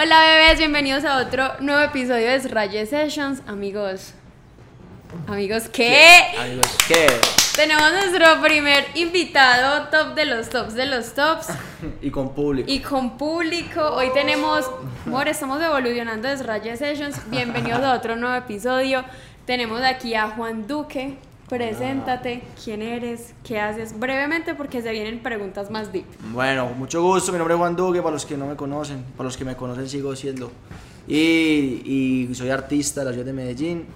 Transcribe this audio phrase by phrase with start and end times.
[0.00, 3.42] Hola bebés, bienvenidos a otro nuevo episodio de Raye Sessions.
[3.48, 4.14] Amigos,
[5.26, 6.22] amigos, ¿qué?
[6.38, 7.08] Amigos, ¿qué?
[7.56, 11.48] Tenemos nuestro primer invitado, top de los tops de los tops.
[12.00, 12.70] y con público.
[12.70, 13.82] Y con público.
[13.82, 14.70] Hoy tenemos,
[15.04, 17.28] amor, estamos evolucionando desde Raye Sessions.
[17.28, 19.04] Bienvenidos a otro nuevo episodio.
[19.46, 21.18] Tenemos aquí a Juan Duque.
[21.48, 26.04] Preséntate, quién eres, qué haces, brevemente porque se vienen preguntas más deep.
[26.32, 29.24] Bueno, mucho gusto, mi nombre es Juan Duque, para los que no me conocen, para
[29.24, 30.52] los que me conocen sigo siendo.
[31.06, 31.14] Y,
[32.28, 33.86] y soy artista de la ciudad de Medellín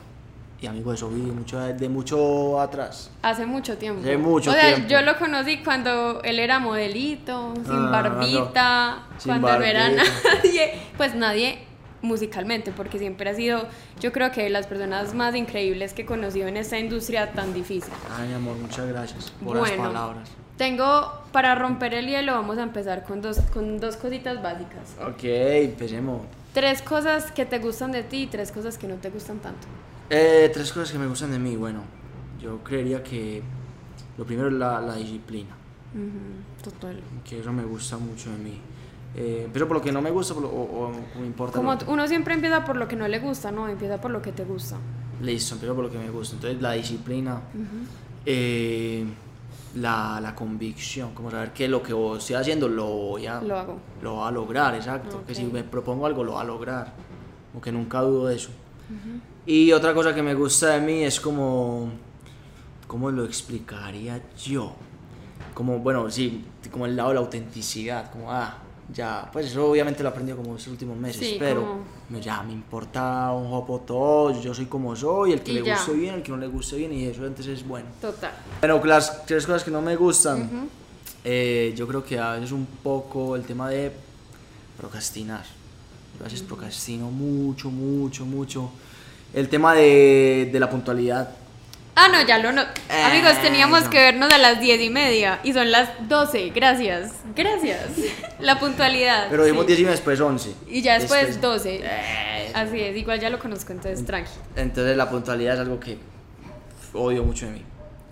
[0.62, 3.10] y amigo de Sobi, mucho, de mucho atrás.
[3.20, 4.00] Hace mucho tiempo.
[4.00, 4.88] Hace mucho o sea, tiempo.
[4.88, 9.20] yo lo conocí cuando él era modelito, sin Ah, barbita, no.
[9.20, 11.58] Sin cuando no era nadie, pues nadie
[12.02, 13.66] musicalmente, porque siempre ha sido,
[14.00, 17.54] yo creo que de las personas más increíbles que he conocido en esta industria tan
[17.54, 17.92] difícil.
[18.18, 20.28] Ay, mi amor, muchas gracias por las Bueno, palabras.
[20.56, 24.96] tengo, para romper el hielo, vamos a empezar con dos, con dos cositas básicas.
[25.06, 26.22] Ok, empecemos.
[26.52, 29.66] Tres cosas que te gustan de ti y tres cosas que no te gustan tanto.
[30.10, 31.56] Eh, tres cosas que me gustan de mí.
[31.56, 31.80] Bueno,
[32.40, 33.42] yo creería que
[34.18, 35.54] lo primero es la, la disciplina,
[35.94, 37.00] Ujú, total.
[37.24, 38.60] que eso me gusta mucho de mí.
[39.14, 41.56] Eh, empiezo por lo que no me gusta por lo- o, o me importa.
[41.58, 43.68] Como lo- uno siempre empieza por lo que no le gusta, ¿no?
[43.68, 44.76] Empieza por lo que te gusta.
[45.20, 46.36] Listo, empiezo por lo que me gusta.
[46.36, 47.40] Entonces, la disciplina,
[48.24, 49.04] eh,
[49.76, 53.78] la, la convicción, como saber que lo que estoy haciendo lo voy a, Lo hago.
[54.02, 55.22] lo voy a lograr, exacto.
[55.26, 56.92] Que si me propongo algo, lo voy a lograr.
[57.52, 58.50] Como que nunca dudo de eso.
[59.46, 61.90] Y otra cosa que me gusta de mí es como.
[62.86, 64.74] ¿Cómo lo explicaría yo?
[65.54, 68.10] Como, bueno, sí, como el lado de la autenticidad.
[68.10, 68.58] Como, ah,
[68.92, 69.28] ya.
[69.32, 71.26] Pues eso obviamente lo he aprendido como estos últimos meses.
[71.26, 71.62] Sí, pero
[72.08, 74.40] como- ya me importa un jopo todo.
[74.40, 75.32] Yo soy como soy.
[75.32, 76.92] El que Y le guste bien, el que no le guste bien.
[76.92, 77.86] Y eso entonces es bueno.
[78.00, 78.32] Total.
[78.60, 80.68] Bueno, las tres cosas que no me gustan.
[81.24, 83.92] eh, yo creo que a veces un poco el tema de
[84.76, 85.44] procrastinar.
[86.18, 88.70] Yo a veces procrastino mucho, mucho, mucho.
[89.32, 91.30] El tema de, de la puntualidad.
[91.94, 92.62] Ah, no, ya lo no.
[93.04, 93.90] Amigos, teníamos no.
[93.90, 96.48] que vernos a las diez y media y son las 12.
[96.50, 97.12] Gracias.
[97.36, 97.80] Gracias.
[98.40, 99.26] La puntualidad.
[99.30, 99.74] Pero dijimos sí.
[99.74, 100.54] 10 y después 11.
[100.68, 101.80] Y ya después Después- 12.
[101.84, 104.30] Eh, Así es, igual ya lo conozco, entonces tranqui.
[104.56, 105.98] Entonces la puntualidad es algo que
[106.94, 107.62] odio mucho de mí.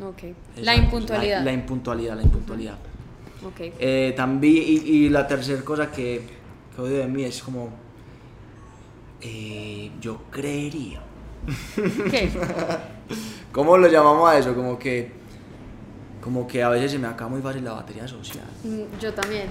[0.02, 0.34] Ok.
[0.56, 1.38] La impuntualidad.
[1.38, 2.74] La, la impuntualidad, la impuntualidad.
[3.46, 3.60] Ok.
[3.78, 6.22] Eh, también, y, y la tercera cosa que,
[6.74, 7.70] que odio de mí es como.
[9.22, 11.00] eh, yo creería.
[12.10, 12.30] ¿Qué?
[13.52, 14.54] ¿Cómo lo llamamos a eso?
[14.54, 15.12] Como que.
[16.22, 18.44] Como que a veces se me acaba muy fácil la batería social.
[18.64, 19.48] Mm, Yo también.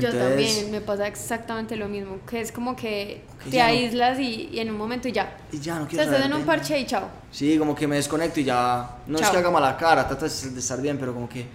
[0.00, 4.18] Yo también, me pasa exactamente lo mismo, que es como que Que te no- aíslas
[4.18, 5.36] y, y en un momento y ya.
[5.52, 7.08] Y ya no O quiero sea, estás en un parche y chao.
[7.30, 8.88] Sí, como que me desconecto y ya.
[9.06, 11.46] No es que haga mala cara, trato de de estar bien, pero como que.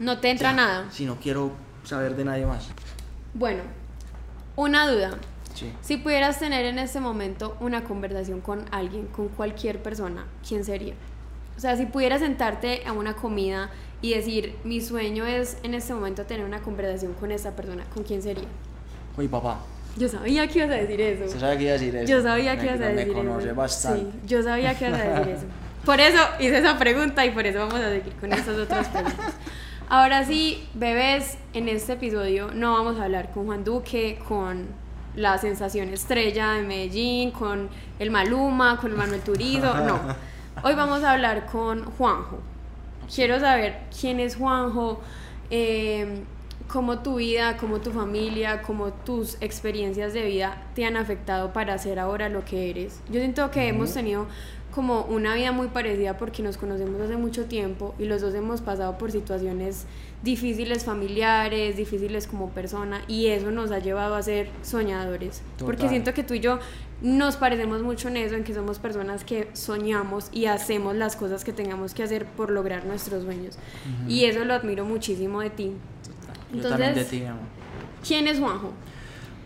[0.00, 0.84] No te entra ya, nada.
[0.90, 1.52] Sí, no quiero
[1.84, 2.66] saber de nadie más.
[3.34, 3.62] Bueno,
[4.56, 5.10] una duda.
[5.58, 5.72] Sí.
[5.80, 10.94] Si pudieras tener en este momento una conversación con alguien, con cualquier persona, ¿quién sería?
[11.56, 13.70] O sea, si pudieras sentarte a una comida
[14.00, 18.04] y decir, mi sueño es en este momento tener una conversación con esta persona, ¿con
[18.04, 18.46] quién sería?
[19.16, 19.58] Con mi papá.
[19.96, 21.24] Yo sabía que ibas a decir eso.
[21.24, 22.06] ¿Usted sabe qué iba a decir eso?
[22.08, 23.56] Yo sabía que ibas a decir Me conoce eso.
[23.56, 24.00] bastante.
[24.12, 25.46] Sí, yo sabía que ibas a decir eso.
[25.84, 29.32] Por eso hice esa pregunta y por eso vamos a seguir con estas otras preguntas.
[29.88, 34.66] Ahora sí, bebés, en este episodio no vamos a hablar con Juan Duque, con
[35.18, 37.68] la sensación estrella de Medellín, con
[37.98, 39.98] el Maluma, con el Manuel Turizo, no.
[40.62, 42.38] Hoy vamos a hablar con Juanjo.
[43.12, 45.00] Quiero saber quién es Juanjo,
[45.50, 46.22] eh,
[46.68, 51.76] cómo tu vida, cómo tu familia, cómo tus experiencias de vida te han afectado para
[51.78, 53.00] ser ahora lo que eres.
[53.10, 54.26] Yo siento que hemos tenido
[54.70, 58.60] como una vida muy parecida porque nos conocemos hace mucho tiempo y los dos hemos
[58.60, 59.86] pasado por situaciones
[60.22, 65.42] difíciles familiares, difíciles como persona y eso nos ha llevado a ser soñadores.
[65.58, 66.58] Porque siento que tú y yo
[67.00, 71.44] nos parecemos mucho en eso, en que somos personas que soñamos y hacemos las cosas
[71.44, 73.58] que tengamos que hacer por lograr nuestros sueños.
[74.06, 75.72] Y eso lo admiro muchísimo de ti.
[76.52, 77.42] Yo también de Entonces- ti, mi amor.
[78.06, 78.72] ¿Quién es Juanjo?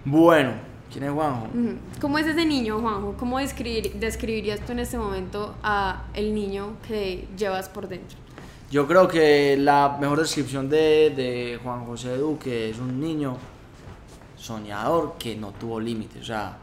[0.05, 0.53] Bueno,
[0.93, 1.47] ¿quién es Juanjo?
[2.01, 3.15] ¿Cómo es ese niño, Juanjo?
[3.19, 8.19] ¿Cómo describir- describirías tú en este momento a el niño que llevas por dentro?
[8.71, 13.37] Yo creo que la mejor descripción de, de Juan José Duque es un niño
[14.37, 16.23] soñador que no tuvo límites.
[16.23, 16.57] O sea,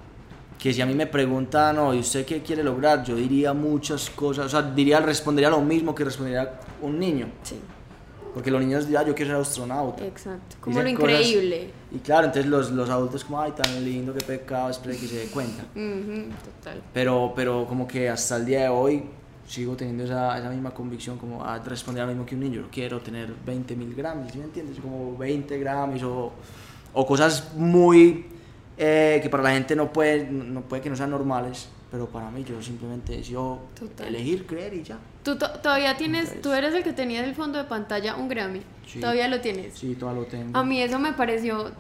[0.57, 3.03] que si a mí me preguntan, no, ¿y usted qué quiere lograr?
[3.03, 4.47] Yo diría muchas cosas.
[4.47, 7.27] O sea, diría, respondería lo mismo que respondería un niño.
[7.43, 7.59] Sí,
[8.39, 10.05] Porque los niños dirán, yo quiero ser astronauta.
[10.05, 10.55] exacto.
[10.61, 11.71] Como lo Dicen cosas- increíble.
[11.91, 15.15] Y claro, entonces los, los adultos como, ay, tan lindo, qué pecado, espere que se
[15.17, 15.63] dé cuenta.
[15.75, 16.81] Ujú, total.
[16.93, 19.03] Pero, pero como que hasta el día de hoy
[19.45, 22.61] sigo teniendo esa, esa misma convicción como a responder a lo mismo que un niño.
[22.61, 24.79] Yo quiero tener 20 mil gramos, ¿sí me entiendes?
[24.79, 26.31] Como 20 gramos o,
[26.93, 28.25] o cosas muy
[28.77, 32.29] eh, que para la gente no puede, no puede que no sean normales, pero para
[32.29, 34.07] mí yo simplemente decido Total.
[34.07, 34.97] elegir, creer y ya.
[35.23, 38.15] Tú to- todavía tienes, Entonces- tú eres el que tenía en el fondo de pantalla
[38.15, 38.61] un Grammy.
[38.87, 38.99] Sí.
[38.99, 39.73] Todavía lo tienes.
[39.77, 40.57] Sí, todavía lo tengo.
[40.57, 41.71] A mí eso me pareció,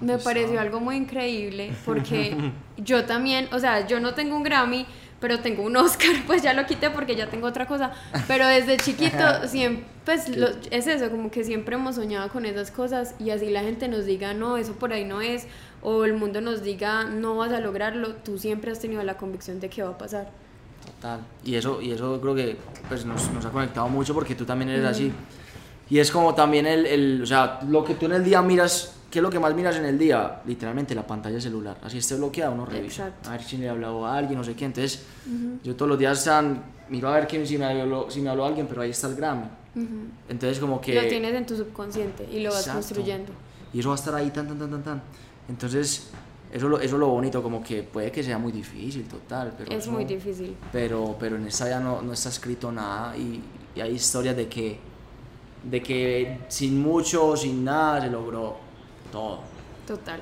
[0.00, 0.24] me Está.
[0.24, 2.36] pareció algo muy increíble porque
[2.78, 4.86] yo también, o sea, yo no tengo un Grammy,
[5.20, 7.92] pero tengo un Oscar, pues ya lo quité porque ya tengo otra cosa.
[8.26, 9.18] Pero desde chiquito
[9.48, 13.48] siempre, pues lo- es eso, como que siempre hemos soñado con esas cosas y así
[13.50, 15.46] la gente nos diga, no, eso por ahí no es,
[15.84, 19.60] o el mundo nos diga, no vas a lograrlo, tú siempre has tenido la convicción
[19.60, 20.30] de que va a pasar.
[20.84, 21.20] Total.
[21.44, 22.56] Y eso, y eso creo que
[22.88, 25.12] pues, nos, nos ha conectado mucho porque tú también eres así.
[25.90, 28.96] Y es como también el, el, o sea, lo que tú en el día miras,
[29.10, 30.40] ¿qué es lo que más miras en el día?
[30.46, 31.76] Literalmente la pantalla celular.
[31.82, 33.08] Así esté bloqueada, uno revisa.
[33.08, 33.28] Exacto.
[33.28, 34.64] A ver si le ha hablado a alguien, no sé qué.
[34.64, 35.04] Entonces,
[35.62, 38.46] yo todos los días están, miro a ver quién, si, me habló, si me habló
[38.46, 39.48] alguien, pero ahí está el Grammy.
[40.30, 40.94] Entonces, como que...
[40.94, 42.80] Lo tienes en tu subconsciente y lo vas Exacto.
[42.80, 43.32] construyendo.
[43.74, 45.02] Y eso va a estar ahí tan, tan, tan, tan, tan.
[45.48, 46.10] Entonces,
[46.52, 49.54] eso, lo- eso es lo bonito, como que puede que sea muy difícil, total.
[49.58, 50.56] Pero Es muy difícil.
[50.72, 53.42] pero, pero en esta ya no, no está escrito nada y,
[53.74, 54.78] y hay historias de que,
[55.64, 58.56] de que sin mucho, sin nada, se logró
[59.12, 59.40] todo.
[59.86, 60.20] Total.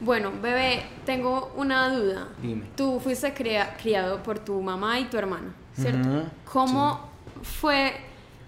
[0.00, 2.28] Bueno, bebé, tengo una duda.
[2.42, 2.64] Dime.
[2.76, 6.24] Tú fuiste crea- criado por tu mamá y tu hermana, ¿cierto?
[6.52, 7.00] ¿Cómo
[7.42, 7.92] fue,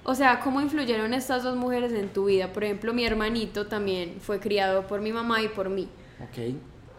[0.05, 2.53] o sea, cómo influyeron estas dos mujeres en tu vida?
[2.53, 5.89] Por ejemplo, mi hermanito también fue criado por mi mamá y por mí.
[6.23, 6.55] Ok.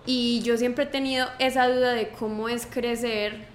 [0.06, 3.46] Y yo siempre he tenido esa duda de cómo es crecer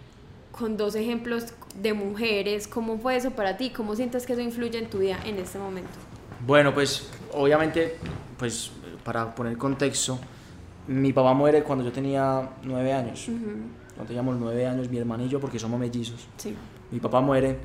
[0.50, 2.68] con dos ejemplos de mujeres.
[2.68, 3.70] ¿Cómo fue eso para ti?
[3.70, 5.90] ¿Cómo sientes que eso influye en tu vida en este momento?
[6.46, 7.96] Bueno, pues obviamente,
[8.38, 8.70] pues
[9.04, 10.18] para poner contexto,
[10.88, 13.24] mi papá muere cuando yo tenía nueve años.
[13.26, 16.26] Cuando teníamos nueve años, mi hermano y yo, porque somos mellizos.
[16.36, 16.54] Sí.
[16.90, 17.56] Mi papá muere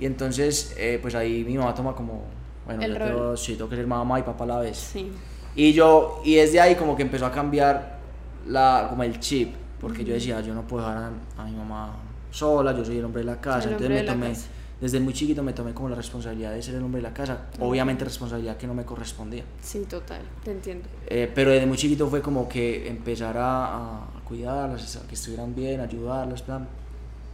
[0.00, 2.24] y entonces, eh, pues ahí mi mamá toma como,
[2.64, 4.78] bueno, El yo tengo- sí, tengo que ser mamá y papá a la vez.
[4.78, 5.10] Sí.
[5.54, 7.98] Y yo, y desde ahí como que empezó a cambiar
[8.46, 11.96] la, como el chip, porque yo decía, yo no puedo dejar a, a mi mamá
[12.30, 14.46] sola, yo soy el hombre de la casa, entonces me tomé, casa.
[14.80, 17.46] desde muy chiquito me tomé como la responsabilidad de ser el hombre de la casa,
[17.60, 19.44] obviamente responsabilidad que no me correspondía.
[19.60, 20.88] Sí, total, te entiendo.
[21.06, 25.54] Eh, pero desde muy chiquito fue como que empezar a, a cuidarlas, a que estuvieran
[25.54, 26.66] bien, ayudarlas, plan.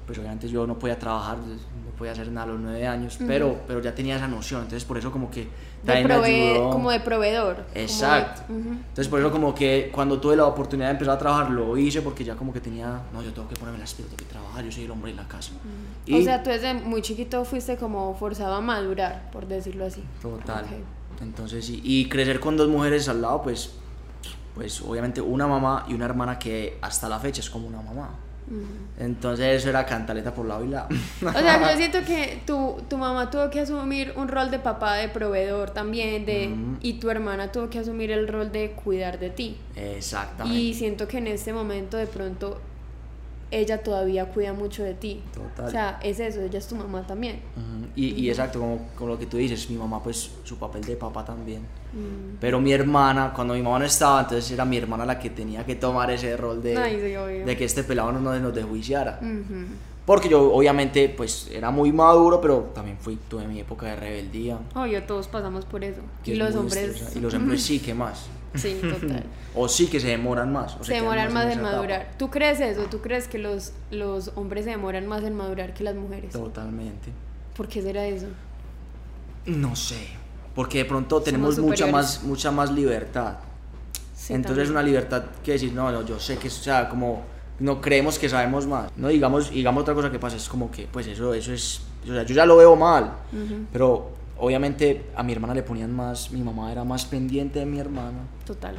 [0.08, 3.60] Pues obviamente yo no podía trabajar, no podía hacer nada a los nueve años, pero,
[3.66, 5.46] pero ya tenía esa noción, entonces por eso como que
[5.82, 6.70] De me ayudó.
[6.70, 7.56] como de proveedor.
[7.56, 8.42] como de- Exacto.
[8.50, 8.70] Ujú.
[8.72, 12.00] Entonces por eso como que cuando tuve la oportunidad de empezar a trabajar lo hice
[12.00, 14.64] porque ya como que tenía, no, yo tengo que ponerme las pilas, tengo que trabajar,
[14.64, 15.52] yo soy el hombre de la casa.
[16.06, 20.02] Y O sea, tú desde muy chiquito fuiste como forzado a madurar, por decirlo así.
[20.22, 20.64] total.
[20.64, 21.20] Ok.
[21.20, 23.72] Entonces sí, y crecer con dos mujeres al lado, pues,
[24.54, 28.08] pues obviamente una mamá y una hermana que hasta la fecha es como una mamá.
[28.98, 30.88] Entonces eso era cantaleta por lado y lado.
[31.26, 34.94] O sea, yo siento que tu, tu mamá tuvo que asumir un rol de papá,
[34.94, 36.50] de proveedor también, de,
[36.80, 39.56] y tu hermana tuvo que asumir el rol de cuidar de ti.
[39.76, 40.58] Exactamente.
[40.58, 42.60] Y siento que en este momento de pronto
[43.50, 45.22] ella todavía cuida mucho de ti.
[45.32, 45.66] Total.
[45.66, 47.40] O sea, es eso, ella es tu mamá también.
[47.96, 50.96] Y, y exacto, como, como lo que tú dices, mi mamá pues su papel de
[50.96, 51.62] papá también.
[51.92, 52.36] Mm.
[52.40, 55.64] Pero mi hermana, cuando mi mamá no estaba, entonces era mi hermana la que tenía
[55.64, 59.18] que tomar ese rol de, Ay, sí, de que este pelado no nos, desjuiciara.
[59.22, 59.66] Ujú.
[60.04, 64.58] Porque yo obviamente pues era muy maduro, pero también fui, tuve mi época de rebeldía.
[64.74, 66.00] Obvio, todos pasamos por eso.
[66.24, 67.12] que Y es los hombres...
[67.14, 68.26] Y los hombres sí, que más.
[68.54, 69.24] Sí, total.
[69.54, 70.76] O sí que se demoran más.
[70.76, 71.76] o se quedan demoran más en esa etapa.
[71.76, 72.14] madurar.
[72.18, 72.82] ¿Tú crees eso?
[72.90, 76.32] ¿Tú crees que los, los hombres se demoran más en madurar que las mujeres?
[76.32, 77.10] Totalmente.
[77.56, 78.28] ¿Por qué será eso?
[79.44, 80.08] No sé.
[80.58, 81.92] Porque de pronto tenemos Somos mucha superiores.
[82.18, 83.34] más, mucha más libertad.
[84.12, 84.72] Sí, Entonces también.
[84.72, 87.22] una libertad que decir, no, no, yo sé que, o sea, como
[87.60, 88.90] no creemos que sabemos más.
[88.96, 92.12] No digamos, digamos otra cosa que pasa, es como que, pues eso, eso es, o
[92.12, 93.08] sea, yo ya lo veo mal,
[93.72, 97.78] pero obviamente a mi hermana le ponían más, mi mamá era más pendiente de mi
[97.78, 98.74] hermana, Total.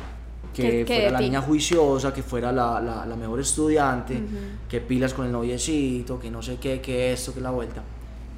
[0.54, 4.22] que, que fuera la niña juiciosa, que fuera la, la, la mejor estudiante,
[4.68, 7.82] que pilas con el noviecito, que no sé qué, que esto, que la vuelta.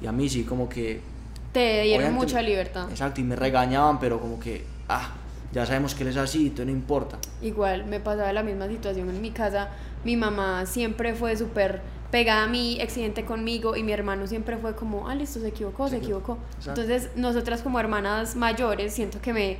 [0.00, 1.10] Y a mí sí, como que
[1.52, 2.90] Te dieron Obviamente- mucha libertad.
[2.90, 5.12] Exacto, y me regañaban, pero como que, ah,
[5.52, 7.18] ya sabemos que él es así, entonces no importa.
[7.42, 9.68] Igual me pasaba la misma situación en mi casa.
[10.04, 14.74] Mi mamá siempre fue súper pegada a mí, exigente conmigo, y mi hermano siempre fue
[14.74, 16.38] como, ah, listo, se equivocó, se equivocó.
[16.66, 19.56] Entonces, nosotras como hermanas mayores, siento que me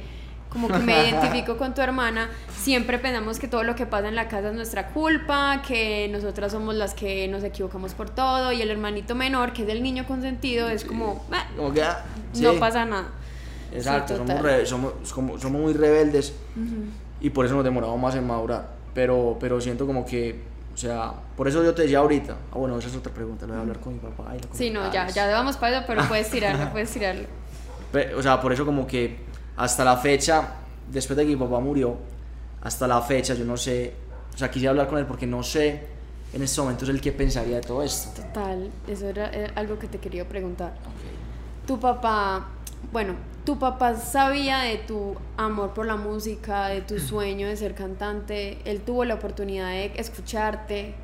[0.52, 2.28] como que me identifico con tu hermana,
[2.61, 6.52] siempre pensamos que todo lo que pasa en la casa es nuestra culpa, que nosotras
[6.52, 10.06] somos las que nos equivocamos por todo, y el hermanito menor, que es el niño
[10.06, 12.04] consentido, es como, "Ah, Como que, ah,
[12.40, 12.56] no sí.
[12.61, 13.09] pasa nada.
[13.73, 16.35] Exacto, Sí, somos, re- somos, como- somos muy rebeldes
[17.21, 18.68] y por eso nos demoramos más en madurar.
[18.94, 20.38] Pero, pero siento como que,
[20.75, 23.52] o sea, por eso yo te decía ahorita, ah, bueno, esa es otra pregunta, lo
[23.54, 24.35] voy a hablar con mi papá.
[24.37, 27.25] y Sí, no, ya, ya vamos para eso, pero puedes tirarlo, puedes tirarlo.
[28.18, 29.16] O sea, por eso como que
[29.56, 30.54] hasta la fecha,
[30.90, 31.97] después de que mi papá murió,
[32.62, 33.94] hasta la fecha yo no sé
[34.35, 35.82] O sea, quisiera hablar con él porque no sé
[36.32, 38.23] en estos momentos el qué pensaría de todo esto.
[38.23, 40.71] Total, eso era, era algo que te quería preguntar.
[40.87, 41.66] Ok.
[41.66, 42.47] Tu papá,
[42.90, 47.75] bueno, tu papá sabía de tu amor por la música, de tu sueño de ser
[47.75, 48.59] cantante.
[48.64, 50.94] Él tuvo la oportunidad de escucharte.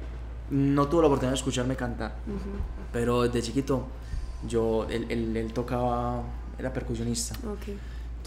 [0.51, 2.59] No tuve la oportunidad de escucharme cantar, Ujú,
[2.91, 3.87] pero desde chiquito
[4.47, 6.23] yo, él, él- él tocaba,
[6.59, 7.35] era percusionista.
[7.47, 7.77] Ok.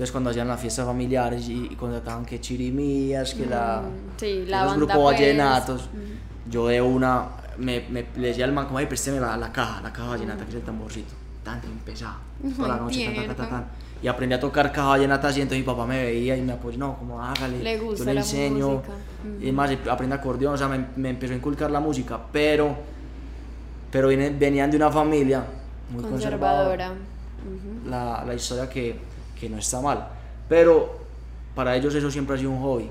[0.02, 3.84] Entonces cuando hacían las fiestas familiares y, y contrataban que chirimías, que la...
[3.84, 5.06] Mm, sí, la banda, grupos pues.
[5.20, 6.50] vallenatos, Ujú.
[6.50, 7.28] yo de una,
[7.60, 10.44] me, me le decía al man como, ay, présteme la, la caja, la caja vallenata,
[10.44, 11.14] que es el tamborcito.
[11.44, 12.18] Tan, empezaba,
[12.58, 13.66] toda la noche, tan, tan, tan, tan.
[14.02, 16.80] Y aprendí a tocar caja vallenata así, entonces mi papá me veía y me apoyó,
[16.80, 18.70] no, como hágale, Le gusta yo le la enseño.
[18.70, 18.94] música.
[19.40, 22.76] Y además aprendí acordeón, o sea, me, me empezó a inculcar la música, pero,
[23.92, 25.46] pero venían de una familia
[25.92, 26.92] muy conservadora Conservadora.
[27.88, 29.11] La, la historia que,
[29.42, 30.08] que no está mal.
[30.48, 31.00] Pero
[31.56, 32.90] para ellos eso siempre ha sido un hobby,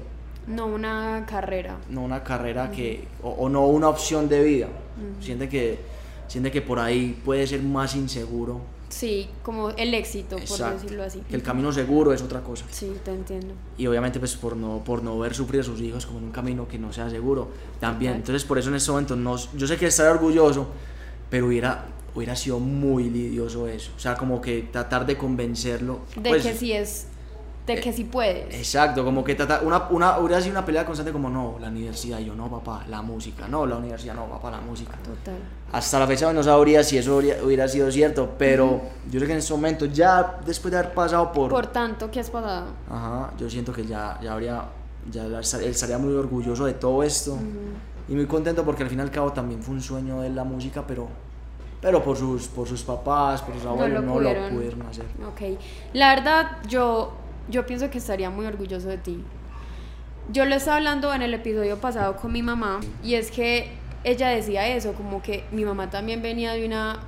[0.49, 1.77] No una carrera.
[1.89, 4.69] no una carrera que, o, o no una opción de vida.
[5.21, 5.79] siente, que,
[6.27, 8.61] siente que por ahí puede ser más inseguro.
[8.89, 11.21] Sí, como el éxito, por decirlo así.
[11.31, 12.65] Que el camino seguro es otra cosa.
[12.71, 13.55] Sí, te entiendo.
[13.79, 16.33] Y obviamente pues por no, por no ver sufrir a sus hijos como en un
[16.33, 18.15] camino que no sea seguro también.
[18.15, 20.67] Entonces por eso en este momento no, yo sé que estaré orgulloso,
[21.31, 23.93] pero hubiera, hubiera sido muy lidioso eso.
[23.97, 26.01] O sea, como que tratar de convencerlo.
[26.17, 27.07] De pues, que sí es,
[27.67, 28.55] de que sí puedes.
[28.55, 32.19] Exacto, como que tratar, una, una, hubiera sido una pelea constante como no, la universidad,
[32.19, 34.97] y yo no, papá, la música, no, la universidad, no, papá, la música.
[34.97, 35.39] Total.
[35.73, 39.33] Hasta la fecha no sabría si eso hubiera, hubiera sido cierto, pero yo sé que
[39.33, 41.51] en este momento, ya después de haber pasado por...
[41.51, 42.67] Por tanto, ¿qué has pasado?
[42.89, 44.65] Ajá, yo siento que ya, ya habría,
[45.11, 47.39] ya él estaría muy orgulloso de todo esto
[48.09, 50.43] y muy contento porque al fin y al cabo también fue un sueño de la
[50.43, 51.09] música, pero,
[51.81, 54.55] pero por, sus, por sus papás, por sus abuelos, lo no lo pudieron.
[54.55, 55.07] pudieron hacer.
[55.27, 55.59] Ok.
[55.95, 57.13] La verdad, yo,
[57.49, 59.25] yo pienso que estaría muy orgulloso de ti.
[60.31, 63.73] Yo lo estaba hablando en el episodio pasado con mi mamá y es que
[64.05, 67.01] ella decía eso, como que mi mamá también venía de una,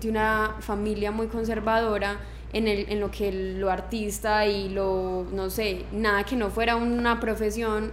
[0.00, 2.18] de una familia muy conservadora
[2.52, 6.76] en, el, en lo que lo artista y lo, no sé, nada que no fuera
[6.76, 7.92] una profesión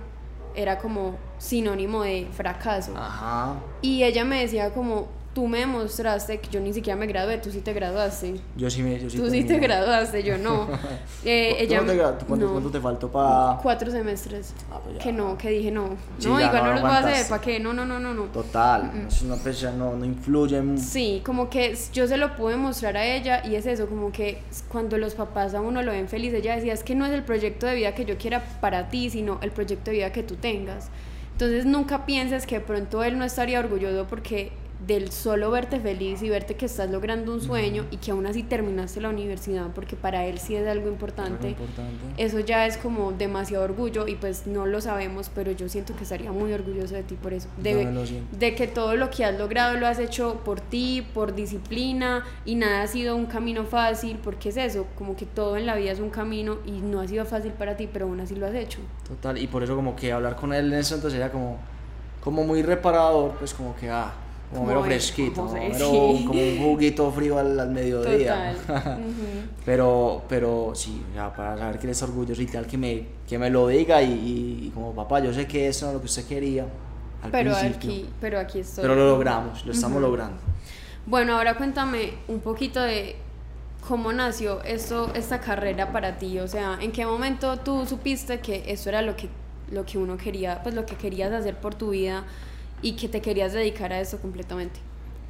[0.56, 2.94] era como sinónimo de fracaso.
[2.98, 3.56] Ajá.
[3.82, 7.52] Y ella me decía como, tú me demostraste que yo ni siquiera me gradué, tú
[7.52, 8.38] sí te graduaste.
[8.56, 9.00] Yo sí me...
[9.00, 10.68] Yo sí Tú sí te graduaste, yo no.
[11.24, 12.52] Eh, ¿Tú ella no te ¿Cuánto, no.
[12.54, 13.60] cuánto te faltó para...?
[13.62, 14.56] Cuatro semestres.
[14.72, 15.90] Ah, pues que no, que dije no.
[16.18, 17.28] Sí, no, igual no no, los voy a hacer.
[17.28, 17.60] ¿para qué?
[17.60, 18.24] No, no, no, no, no.
[18.24, 20.80] Total, es una persona, no, no influye en...
[20.80, 24.42] Sí, como que yo se lo pude mostrar a ella y es eso, como que
[24.70, 27.24] cuando los papás a uno lo ven feliz, ella decía, es que no es el
[27.24, 30.36] proyecto de vida que yo quiera para ti, sino el proyecto de vida que tú
[30.36, 30.90] tengas.
[31.34, 34.52] Entonces nunca pienses que de pronto él no estaría orgulloso porque
[34.88, 38.42] del solo verte feliz y verte que estás logrando un sueño y que aún así
[38.42, 41.50] terminaste la universidad, porque para él sí es algo importante.
[41.50, 42.06] Algo importante.
[42.16, 46.04] Eso ya es como demasiado orgullo y pues no lo sabemos, pero yo siento que
[46.04, 47.50] estaría muy orgulloso de ti por eso.
[47.58, 47.74] De,
[48.06, 48.38] siento.
[48.38, 52.56] de que todo lo que has logrado lo has hecho por ti, por disciplina y
[52.56, 55.92] nada ha sido un camino fácil, porque es eso, como que todo en la vida
[55.92, 58.56] es un camino y no ha sido fácil para ti, pero aún así lo has
[58.56, 58.80] hecho.
[59.06, 61.58] Total, y por eso como que hablar con él en eso entonces era como,
[62.22, 64.14] como muy reparador, pues como que, ah,
[64.84, 68.56] fresquito, como un juguito frío al, al mediodía.
[68.66, 69.00] Total.
[69.66, 73.50] Pero, pero sí, ya para saber que está orgulloso y tal, que me, que me
[73.50, 76.06] lo diga y, y- y como papá, yo sé que eso no es lo que
[76.06, 76.66] usted quería
[77.22, 78.82] al Pero principio, aquí, pero aquí estoy.
[78.84, 80.38] pero lo logramos, lo estamos logrando.
[81.06, 83.18] Bueno, ahora cuéntame un poquito de
[83.86, 86.40] cómo nació esto, esta carrera para ti.
[86.40, 89.28] O sea, ¿en qué momento tú supiste que eso era lo que,
[89.70, 92.24] lo que uno quería, pues lo que querías hacer por tu vida
[92.82, 94.80] y que te querías dedicar a eso completamente?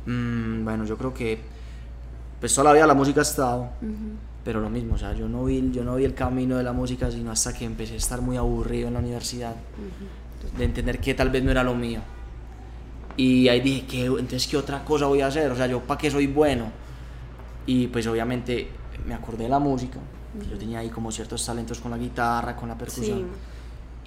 [0.05, 1.39] Mm, bueno, yo creo que
[2.39, 3.69] pues toda la vida la música ha estado,
[4.43, 6.71] pero lo mismo, o sea, yo no, vi, yo no vi el camino de la
[6.71, 9.55] música sino hasta que empecé a estar muy aburrido en la universidad,
[10.57, 12.01] de entender que tal vez no era lo mío.
[13.17, 15.51] Y ahí dije, ¿qué, entonces, ¿qué otra cosa voy a hacer?
[15.51, 16.65] O sea, ¿yo para qué soy bueno?
[17.65, 18.69] Y pues obviamente
[19.07, 19.99] me acordé de la música,
[20.39, 23.19] que yo tenía ahí como ciertos talentos con la guitarra, con la percusión.
[23.19, 23.25] Sí.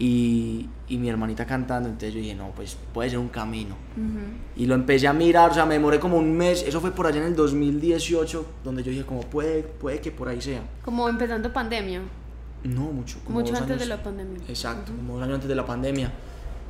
[0.03, 3.77] Y, y mi hermanita cantando, entonces yo dije, no, pues puede ser un camino.
[3.99, 4.19] Ujú.
[4.57, 7.07] Y lo empecé a mirar, o sea, me demoré como un mes, eso fue por
[7.07, 10.63] allá en el 2018, donde yo dije, como puede, puede que por ahí sea.
[10.83, 12.01] Como empezando pandemia,
[12.65, 13.19] No, mucho.
[13.27, 14.41] Como mucho antes años- de la pandemia.
[14.49, 16.11] Exacto, como dos años antes de la pandemia.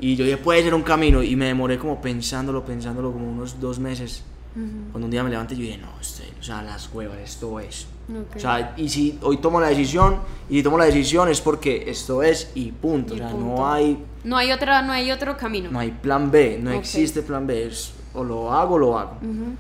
[0.01, 3.61] Y yo dije, puede ser un camino, y me demoré como pensándolo, pensándolo como unos
[3.61, 4.25] dos meses.
[4.57, 4.91] Ujú.
[4.91, 7.87] Cuando un día me levanté, yo dije, no, este, o sea, las huevas, esto es.
[8.11, 8.37] Ok.
[8.37, 10.17] O sea, y si hoy tomo la decisión,
[10.49, 13.15] y si tomo la decisión es porque esto es y punto.
[13.15, 13.47] Y o sea, punto.
[13.57, 15.71] no hay No hay otra, no hay otro camino.
[15.71, 16.77] no hay plan B, no Ok.
[16.79, 19.13] existe plan B, es o lo hago o lo hago.
[19.23, 19.55] Ujú.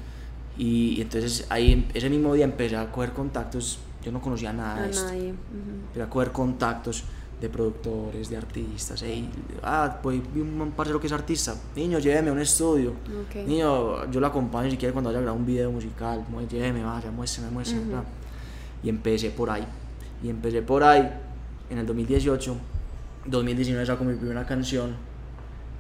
[0.59, 4.77] Y, y entonces ahí ese mismo día empecé a coger contactos, yo no conocía nada
[4.77, 5.31] A de esto, nadie.
[5.31, 5.37] Ujú.
[5.87, 7.05] empecé a coger contactos
[7.41, 9.01] de productores, de artistas.
[9.01, 9.27] Ey,
[9.63, 11.55] ah, pues vi un parcero que es artista.
[11.75, 12.91] Niño, lléveme a un estudio.
[12.91, 13.47] Ok.
[13.47, 16.23] Niño, yo lo acompaño si quiere cuando vaya a grabar un video musical.
[16.29, 17.83] Mu- Lléveme, vaya, muéstrame, muéstrame.
[17.85, 17.91] Ujú.
[17.93, 18.05] bla.
[18.83, 19.65] Y empecé por ahí.
[20.23, 21.09] Y empecé por ahí
[21.71, 22.57] en el 2018.
[23.27, 24.97] 2019 saco mi primera canción.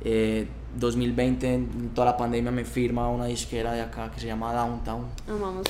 [0.02, 4.52] Eh, 2020, en toda la pandemia, me firma una disquera de acá que se llama
[4.54, 5.06] Downtown.
[5.28, 5.66] Amamos.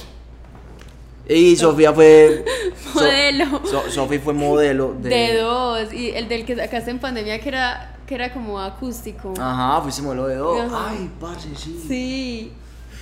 [1.28, 2.44] Y Sofía fue.
[2.94, 3.60] Modelo.
[3.64, 5.08] So- Sofía fue modelo de.
[5.08, 5.92] De dos.
[5.92, 9.32] Y el del que sacaste en pandemia que era, que era como acústico.
[9.38, 10.60] Ajá, fuiste modelo de dos.
[10.60, 10.88] Ajá.
[10.90, 11.84] Ay, parce, sí.
[11.86, 12.52] Sí.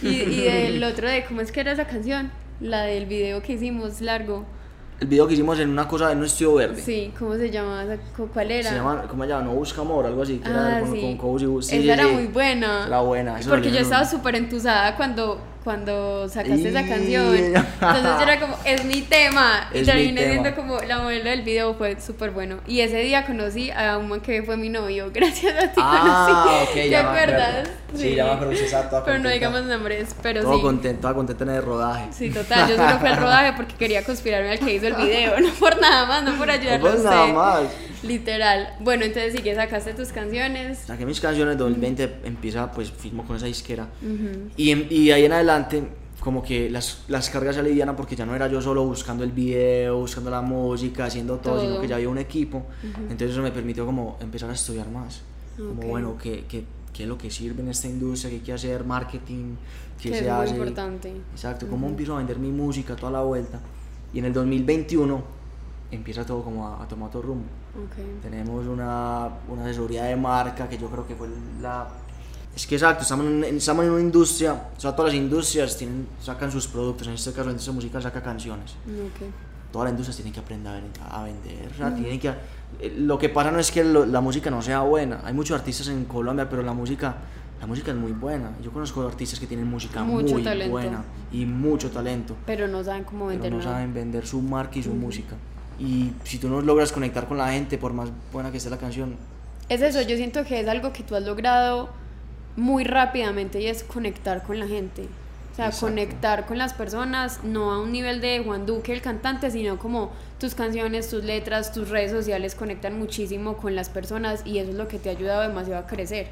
[0.03, 2.31] Y, y del otro de, ¿cómo es que era esa canción?
[2.61, 4.45] La del video que hicimos largo.
[5.00, 6.83] El video que hicimos en una cosa en un estudio verde.
[6.83, 7.85] Sí, ¿cómo se llamaba?
[8.17, 8.69] Cu- ¿Cuál era?
[8.71, 9.45] Se llama, ¿cómo se llama?
[9.45, 10.38] No busca amor, algo así.
[10.38, 11.00] Que Ah, era con, sí.
[11.00, 12.87] con Cozy Bu- sí, Esa sí, era muy buena.
[12.88, 13.37] Era buena.
[13.49, 17.35] Porque yo estaba súper entusada cuando, cuando sacaste esa canción.
[17.37, 17.62] Entonces
[18.03, 19.69] yo era como, es mi tema.
[19.75, 22.59] Y Es terminé siendo como la modelo del video, fue súper bueno.
[22.67, 25.11] Y ese día conocí a un man que fue mi novio.
[25.15, 26.69] Gracias a ti Ah, conocí.
[26.71, 27.49] ok, ¿Te ya acuerdas?
[27.59, 27.71] acuerdo.
[27.95, 28.65] Sí, ya me acuerdo, sí,
[29.05, 30.62] Pero no digamos nombres, pero Todo sí.
[30.62, 32.07] contento, toda contenta en el rodaje.
[32.12, 32.69] Sí, total.
[32.69, 35.41] Yo solo fui al rodaje porque quería conspirarme al que hizo el video.
[35.41, 37.62] No por nada más, no por ayudarlo No por nada más.
[38.02, 38.76] Literal.
[38.81, 40.78] Bueno, entonces sí que sacaste tus canciones.
[40.87, 43.88] Saqué mis canciones, 2020 empieza, pues firmo con esa disquera.
[44.57, 45.83] Y, y ahí en adelante,
[46.21, 49.33] como que las, las cargas se alivianan porque ya no era yo solo buscando el
[49.33, 51.81] video, buscando la música, haciendo todo, sino Todo.
[51.83, 52.67] que ya había un equipo.
[52.85, 55.23] Entonces eso me permitió como empezar a estudiar más.
[55.59, 55.67] Ok.
[55.69, 58.31] Como, bueno, ¿qué, qué, qué es lo que sirve en esta industria?
[58.31, 58.85] ¿Qué hay que hacer?
[58.85, 59.55] Marketing,
[60.00, 60.50] ¿qué Que se es muy hace?
[60.55, 61.12] importante.
[61.33, 63.61] Exacto, cómo empiezo a vender mi música, toda la vuelta.
[64.12, 65.38] Y en el 2021
[65.90, 67.47] empieza todo como a, a tomar otro rumbo.
[67.85, 68.23] Ok.
[68.23, 71.28] Tenemos una, una asesoría de marca que yo creo que fue
[71.62, 71.87] la...
[72.54, 76.09] Es que exacto, estamos en, estamos en una industria, o sea, todas las industrias tienen,
[76.21, 78.73] sacan sus productos, en este caso la industria musical saca canciones.
[78.87, 79.28] Ok.
[79.71, 82.28] Todas las industrias tienen que aprender a vender, o sea, tienen que...
[82.80, 85.57] eh, Lo que pasa no es que lo- la música no sea buena, hay muchos
[85.59, 87.14] artistas en Colombia, pero la música,
[87.61, 88.50] la música es muy buena.
[88.62, 90.71] Yo conozco artistas que tienen música Mucho muy talento.
[90.73, 94.79] buena y mucho talento Pero no saben cómo pero vender no saben vender su marca
[94.79, 95.37] y su música.
[95.79, 98.79] Y si tú no logras conectar con la gente, por más buena que esté la
[98.79, 99.17] canción,
[99.69, 101.91] Es eso, yo siento que es algo que tú has logrado
[102.57, 105.03] muy rápidamente y es conectar con la gente.
[105.53, 105.87] O sea, Exacto.
[105.87, 110.11] conectar con las personas, no a un nivel de Juan Duque, el cantante, sino como
[110.38, 114.77] tus canciones, tus letras, tus redes sociales conectan muchísimo con las personas y eso es
[114.77, 116.29] lo que te ha ayudado demasiado a crecer.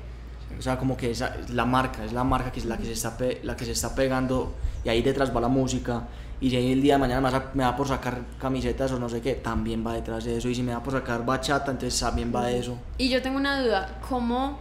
[0.58, 2.92] o sea, como que esa, la marca, es la marca que es la que se
[2.92, 4.54] está, la que se está pegando
[4.84, 6.04] y ahí detrás va la música.
[6.40, 9.34] Y si el día de mañana me, da por sacar camisetas o no sé qué,
[9.34, 10.48] también va detrás de eso.
[10.48, 12.76] Y si me da por sacar bachata, entonces también va de eso.
[12.98, 14.58] Y yo tengo una duda, ¿cómo,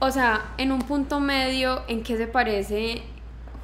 [0.00, 3.02] o sea, en un punto medio, en qué se parece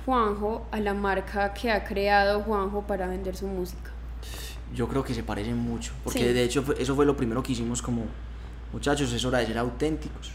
[0.05, 3.91] Juanjo a la marca que ha creado Juanjo para vender su música?
[4.75, 6.33] Yo creo que se parecen mucho, porque Sí.
[6.33, 8.05] de hecho eso fue lo primero que hicimos como
[8.73, 10.31] muchachos, es hora de ser auténticos.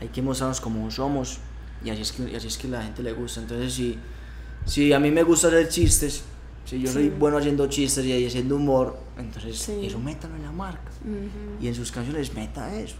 [0.00, 1.38] Hay que mostrarnos como somos
[1.84, 3.40] y así es que, y así es que la gente le gusta.
[3.40, 3.98] Entonces, si,
[4.64, 6.22] si a mí me gusta hacer chistes,
[6.64, 9.86] si yo soy bueno haciendo chistes y haciendo humor, entonces Sí.
[9.86, 10.90] eso métalo en la marca.
[11.60, 12.96] Y en sus canciones meta eso.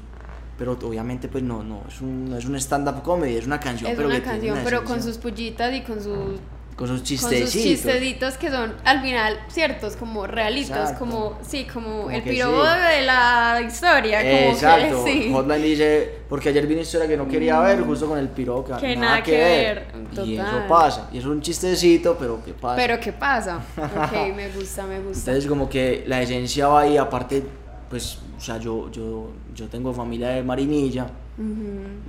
[0.59, 3.91] Pero obviamente pues no, no, es un, no es un stand-up comedy, es una canción.
[3.91, 6.39] Es pero una que tiene canción, una pero con sus pullitas y con sus
[6.77, 7.51] con sus con chistecitos.
[7.53, 10.99] sus chistecitos que son al final ciertos, como realistas, Exacto.
[10.99, 12.81] como sí, como, Como el pirobo sí.
[12.97, 15.05] de la historia, como Exacto.
[15.05, 15.33] que sí.
[15.33, 18.65] Hotline dice, porque ayer vi una historia que no quería ver, justo con el piro
[18.65, 19.87] que, Que nada, nada que, ver.
[20.15, 21.09] ver, Y eso pasa.
[21.13, 22.77] Y es un chistecito, pero ¿qué pasa?
[22.77, 23.59] Pero qué pasa?
[23.77, 25.31] Ok, me gusta, me gusta.
[25.31, 27.45] Entonces como que la esencia va ahí, aparte,
[27.89, 31.07] pues, o sea, yo, yo, yo tengo familia de Marinilla,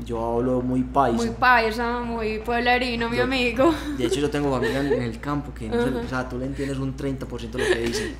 [0.05, 1.17] Yo hablo muy paisa.
[1.17, 3.73] Muy paisa, muy pueblerino, mi Yo- amigo.
[3.97, 6.45] De hecho yo tengo familia en, el campo, que no sé, o sea, tú le
[6.45, 8.15] entiendes un 30% de lo que dicen.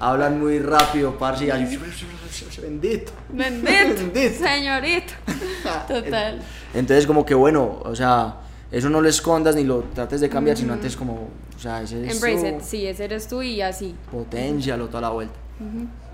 [0.00, 1.48] Hablan muy rápido, parce, y
[2.62, 3.12] bendito.
[3.28, 4.44] Bendito, Bendito.
[4.44, 5.12] señorito.
[5.88, 6.40] Total.
[6.72, 8.36] Entonces como que bueno, o sea,
[8.72, 12.06] eso no lo escondas ni lo trates de cambiar, sino antes como, o sea, ese
[12.06, 13.94] es Embrace tú, it, sí, ese eres tú y así.
[14.10, 15.34] potencialo toda la vuelta.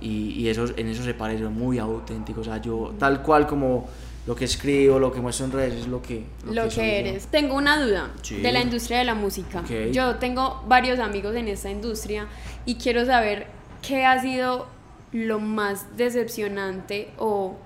[0.00, 3.86] Y, y eso, en eso se parece muy auténtico, o sea, yo tal cual como
[4.26, 6.24] lo que escribo, lo que muestro en redes es lo que...
[6.46, 6.90] Lo que, soy yo.
[6.92, 7.26] eres.
[7.26, 8.36] Tengo una duda Sí.
[8.40, 9.62] de la industria de la música.
[9.92, 12.26] Yo tengo varios amigos en esta industria
[12.64, 13.46] y quiero saber
[13.86, 14.66] qué ha sido
[15.12, 17.56] lo más decepcionante o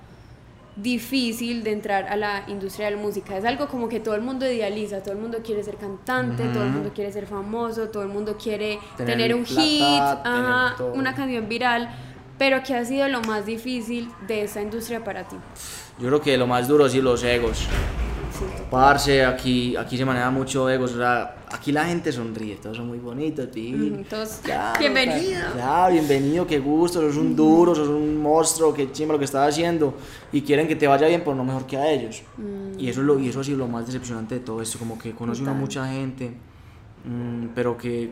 [0.75, 3.37] difícil de entrar a la industria de la música.
[3.37, 6.63] Es algo como que todo el mundo idealiza, todo el mundo quiere ser cantante, todo
[6.63, 10.39] el mundo quiere ser famoso, todo el mundo quiere Tener tener, un plata, hit, tener
[10.45, 10.93] ajá, todo.
[10.93, 11.89] una canción viral,
[12.37, 15.35] pero ¿qué ha sido lo más difícil de esta industria para ti?
[15.99, 17.67] Yo creo que lo más duro sí los egos.
[18.71, 22.87] Parce, aquí, aquí se maneja mucho egos, o sea, aquí la gente sonríe, todos son
[22.87, 23.47] muy bonitos.
[23.47, 25.41] Ujú, todos, Claro, bienvenido.
[25.53, 29.49] claro, bienvenido, qué gusto, sos un duro, sos un monstruo, qué chimba lo que estás
[29.49, 29.95] haciendo.
[30.31, 32.21] Y quieren que te vaya bien, pero no mejor que a ellos.
[32.37, 32.79] Mm.
[32.79, 34.97] Y eso, es lo, y eso ha sido lo más decepcionante de todo esto, como
[34.99, 36.31] que conoce uno mucha gente,
[37.05, 38.11] mm, pero que,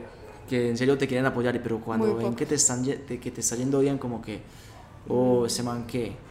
[0.49, 3.31] que en serio te quieren apoyar, pero cuando Muy ven que te, están, te- que
[3.31, 4.41] te está yendo bien, como que,
[5.07, 6.26] oh, ese man que...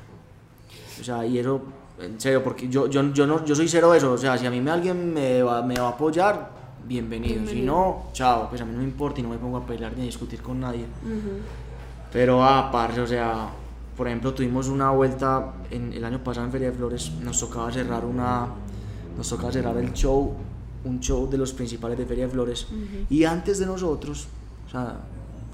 [1.01, 1.61] O sea, y eso,
[2.01, 4.51] en serio, porque yo, yo, yo, no, yo soy cero eso, o sea, si a
[4.51, 6.51] mí me, alguien me va, me va a apoyar,
[6.87, 7.47] bienvenido.
[7.47, 9.93] Si no, chao, pues a mí no me importa y no me pongo a pelear
[9.97, 10.87] ni a discutir con nadie.
[12.13, 13.49] Pero, ah, parce, o sea,
[13.97, 17.71] por ejemplo, tuvimos una vuelta en, el año pasado en Feria de Flores, nos tocaba
[17.73, 18.49] cerrar una,
[19.17, 20.35] nos tocaba cerrar el show,
[20.85, 22.69] un show de los principales de Feria de Flores,
[23.11, 24.29] y antes de nosotros,
[24.67, 25.01] o sea,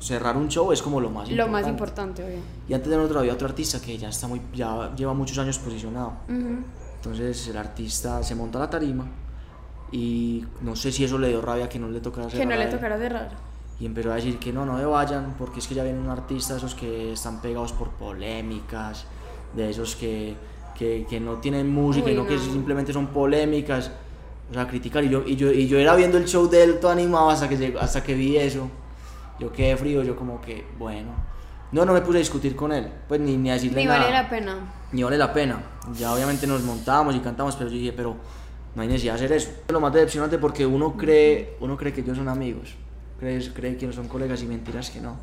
[0.02, 1.52] cerrar un show es como lo más Lo importante.
[1.62, 2.38] más importante, obvio.
[2.68, 5.58] Y antes de nosotros había otro artista que ya está muy, ya lleva muchos años
[5.58, 6.14] posicionado.
[6.28, 6.56] Ujú.
[6.96, 9.06] Entonces el artista se monta a la tarima
[9.90, 12.54] y no sé si eso le dio rabia que no le tocara Que cerrar no
[12.54, 13.30] a le tocara cerrar.
[13.80, 16.10] Y empezó a decir que no, no me vayan, porque es que ya vienen un
[16.10, 19.06] artista, esos que están pegados por polémicas,
[19.56, 20.36] de esos que,
[20.78, 22.42] que, que no tienen música, Uy, y no, que no.
[22.42, 23.90] simplemente son polémicas.
[24.50, 25.02] O sea, criticar.
[25.02, 27.48] Y yo, y, yo, y yo era viendo el show de él todo animado hasta
[27.48, 28.68] que, hasta que vi eso.
[29.42, 31.10] Yo quedé frío, yo como que, bueno.
[31.72, 33.98] No, no me puse a discutir con él, pues ni, ni a decirle Ni nada
[33.98, 34.56] vale la pena.
[34.92, 35.60] ni vale la pena.
[35.98, 38.14] Ya obviamente nos montamos y cantamos, pero yo dije, pero
[38.76, 39.50] no hay necesidad de hacer eso.
[39.66, 42.76] Es lo más decepcionante porque uno cree, uno cree que ellos son amigos,
[43.18, 45.16] cree, cree que no son colegas y mentiras que no.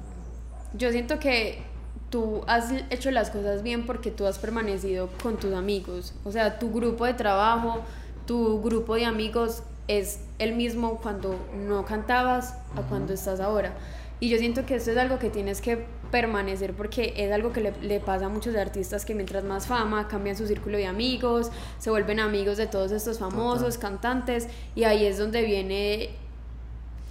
[0.73, 1.62] Yo siento que
[2.10, 6.13] tú has hecho las cosas bien porque tú has permanecido con tus amigos.
[6.25, 7.84] O sea, tu grupo de trabajo,
[8.25, 13.73] tu grupo de amigos es el mismo cuando no cantabas a cuando estás ahora.
[14.19, 17.62] Y yo siento que esto es algo que tienes que permanecer porque es algo que
[17.62, 21.51] le, le pasa a muchos artistas que mientras más fama cambian su círculo de amigos,
[21.77, 26.10] se vuelven amigos de todos estos famosos, cantantes y ahí es donde viene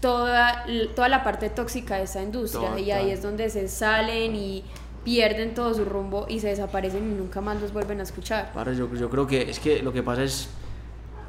[0.01, 4.65] toda, toda la parte tóxica de esta industria y ahí es donde se salen y
[5.05, 8.53] pierden todo su rumbo y se desaparecen y nunca más los vuelven a escuchar.
[8.77, 10.49] Yo, yo creo que es que lo que pasa es,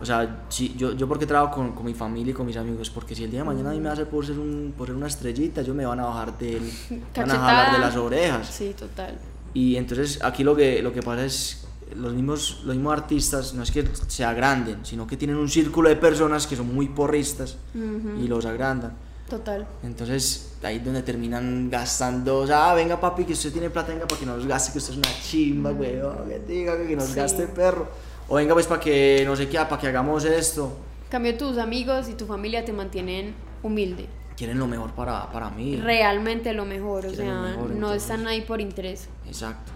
[0.01, 2.89] o sea, si, yo, yo porque trabajo con, con mi familia y con mis amigos,
[2.89, 4.95] porque si el día de mañana a mí me hace por ser, un, por ser
[4.95, 6.61] una estrellita, ellos me van a bajar del,
[7.15, 8.47] van a jalar de las orejas.
[8.47, 9.17] Sí, total.
[9.53, 13.63] Y entonces aquí lo que, lo que pasa es, los mismos, los mismos artistas no
[13.63, 17.57] es que se agranden, sino que tienen un círculo de personas que son muy porristas
[17.73, 18.93] y los agrandan.
[19.27, 19.67] Total.
[19.83, 23.91] Entonces ahí es donde terminan gastando, o sea, ah, venga papi que usted tiene plata,
[23.91, 26.95] venga para que nos gaste, que usted es una chimba, güey, oh, que diga que
[26.95, 27.15] nos Sí.
[27.15, 27.89] gaste perro.
[28.29, 30.71] O venga pues para que no sé qué, para que hagamos esto.
[31.05, 34.07] En cambio, tus amigos y tu familia te mantienen humilde.
[34.37, 35.77] Quieren lo mejor para, para mí.
[35.77, 39.09] Realmente lo mejor, o sea, mejor, no están ahí por interés.
[39.27, 39.71] Exacto.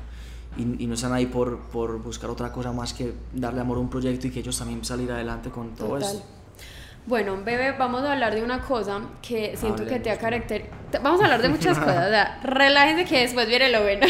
[0.56, 3.82] Y, y no están ahí por, por buscar otra cosa más que darle amor a
[3.82, 6.04] un proyecto y que ellos también salir adelante con todo Total.
[6.04, 6.24] eso.
[7.06, 10.78] Bueno, bebé, vamos a hablar de una cosa que siento que te ha caracterizado.
[11.02, 14.08] Vamos a hablar de muchas cosas, o sea, relájense que después viene lo bueno.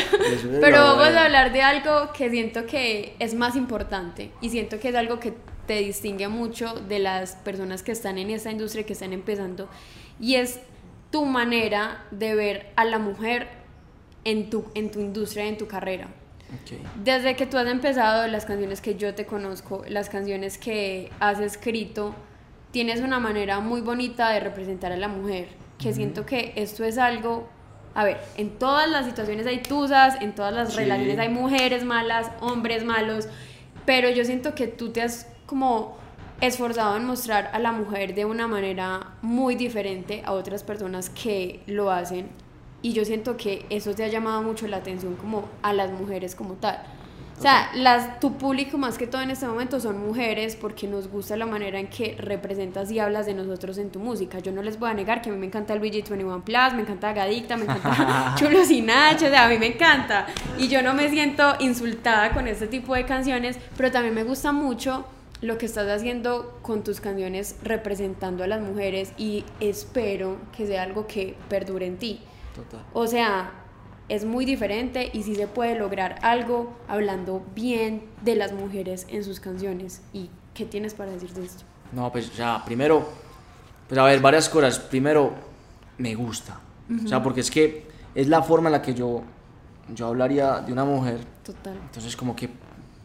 [0.61, 1.19] Pero lo vamos bueno.
[1.19, 5.19] a hablar de algo que siento que es más importante y siento que es algo
[5.19, 5.33] que
[5.65, 9.69] te distingue mucho de las personas que están en esta industria, que están empezando,
[10.19, 10.59] y es
[11.09, 13.47] tu manera de ver a la mujer
[14.25, 16.09] en tu, en tu industria, en tu carrera.
[16.61, 16.77] Ok.
[17.03, 21.39] Desde que tú has empezado, las canciones que yo te conozco, las canciones que has
[21.39, 22.13] escrito,
[22.73, 26.97] tienes una manera muy bonita de representar a la mujer, que siento que esto es
[26.97, 27.47] algo,
[27.93, 30.79] a ver, en todas las situaciones hay tusas, en todas las Sí.
[30.79, 33.27] relaciones hay mujeres malas, hombres malos,
[33.85, 35.95] pero yo siento que tú te has como
[36.41, 41.61] esforzado en mostrar a la mujer de una manera muy diferente a otras personas que
[41.67, 42.27] lo hacen
[42.81, 46.33] y yo siento que eso te ha llamado mucho la atención como a las mujeres
[46.33, 46.79] como tal.
[47.37, 51.07] O sea, las, tu público más que todo en este momento son mujeres porque nos
[51.07, 54.39] gusta la manera en que representas y hablas de nosotros en tu música.
[54.39, 56.81] Yo no les voy a negar que a mí me encanta el BG21 Plus, me
[56.81, 60.27] encanta Gadicta, me encanta Chulos y Nacho, o sea, a mí me encanta.
[60.57, 64.51] Y yo no me siento insultada con este tipo de canciones, pero también me gusta
[64.51, 65.05] mucho
[65.41, 70.83] lo que estás haciendo con tus canciones representando a las mujeres y espero que sea
[70.83, 72.21] algo que perdure en ti.
[72.55, 72.85] Total.
[72.93, 73.62] O sea,
[74.09, 79.23] es muy diferente y sí se puede lograr algo hablando bien de las mujeres en
[79.23, 80.01] sus canciones.
[80.13, 81.63] ¿Y qué tienes para decir de esto?
[81.91, 83.07] No, pues, o sea, primero,
[83.87, 84.79] pues a ver, varias cosas.
[84.79, 85.31] Primero,
[85.97, 86.59] me gusta.
[87.03, 89.21] O sea, porque es que es la forma en la que yo,
[89.93, 91.19] yo hablaría de una mujer.
[91.43, 91.75] Total.
[91.85, 92.49] Entonces, como que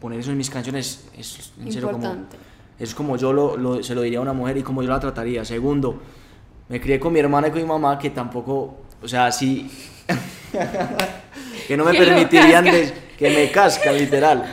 [0.00, 2.36] poner eso en mis canciones es, en serio, como, Importante.
[2.78, 5.00] es como yo lo, lo- se lo diría a una mujer y como yo la
[5.00, 5.44] trataría.
[5.44, 6.00] Segundo,
[6.68, 9.70] me crié con mi hermana y con mi mamá que tampoco, o sea, sí,
[11.66, 14.44] que no me Que permitirían, des- que me cascan, literal,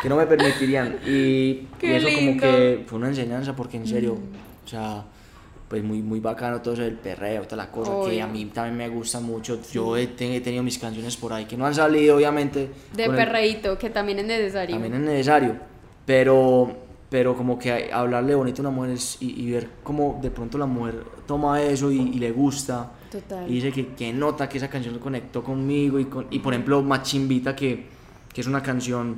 [0.00, 0.96] que no me permitirían.
[1.06, 2.22] Y, y eso lindo.
[2.22, 2.26] Mm.
[2.26, 4.18] como que fue una enseñanza porque en serio,
[4.64, 5.04] o sea,
[5.68, 8.76] pues muy, muy bacano todo eso del perreo, toda la cosa, que a mí también
[8.76, 9.60] me gusta mucho.
[9.70, 12.70] Yo he, he tenido mis canciones por ahí que no han salido, obviamente.
[12.94, 14.74] De con el- perreíto, que también es necesario.
[14.76, 15.56] también es necesario,
[16.06, 16.74] pero,
[17.10, 20.56] pero como que hablarle bonito a una mujer es- y, y ver cómo de pronto
[20.56, 22.92] la mujer toma eso y, y le gusta.
[23.10, 23.48] Total.
[23.50, 26.82] Y dice que, que nota que esa canción conectó conmigo y, con, y por ejemplo
[26.82, 27.86] Machimbita que,
[28.32, 29.16] que es una canción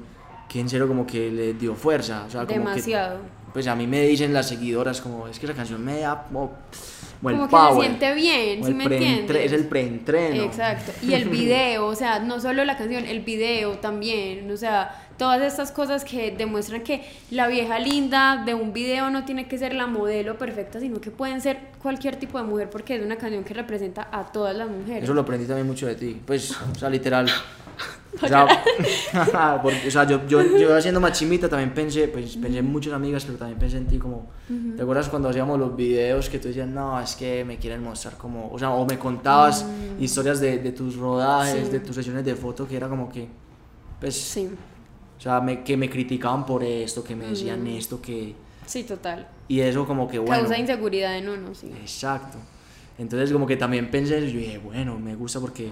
[0.49, 2.25] que en serio como que le dio fuerza.
[2.27, 3.19] O sea, como que- Demasiado.
[3.53, 6.53] pues a mí me dicen las seguidoras como es que esa canción me da como,
[7.21, 7.75] como el que power.
[7.75, 9.37] se siente bien, ¿sí me entiendes?
[9.45, 10.43] Es el preentreno.
[10.43, 10.93] Exacto.
[11.03, 15.43] Y el video, o sea, no solo la canción, el video también, o sea, todas
[15.43, 19.75] estas cosas que demuestran que la vieja linda de un video no tiene que ser
[19.75, 23.45] la modelo perfecta, sino que pueden ser cualquier tipo de mujer porque es una canción
[23.45, 25.05] que representa a todas las mujeres.
[25.05, 26.19] Eso lo aprendí también mucho de ti.
[26.25, 27.27] Pues, o sea, literal.
[28.23, 28.45] O sea,
[29.63, 33.25] porque, o sea, yo, yo, yo haciendo machimita también pensé, pues pensé en muchas amigas,
[33.25, 34.29] pero también pensé en ti como,
[34.77, 38.17] ¿te acuerdas cuando hacíamos los videos que tú decías, no, es que me quieren mostrar
[38.17, 39.65] como, o sea, o me contabas
[40.01, 41.73] historias de, de tus rodajes, Sí.
[41.73, 43.29] de tus sesiones de foto, que era como que,
[44.01, 44.51] pues, Sí,
[45.21, 49.29] o sea, me, que me criticaban por esto, que me decían esto, que, sí, total.
[49.49, 50.35] y eso como que, bueno.
[50.35, 51.71] Causa inseguridad en uno, sí.
[51.79, 52.39] Exacto.
[52.97, 55.69] Entonces como que también pensé yo dije, bueno, me gusta porque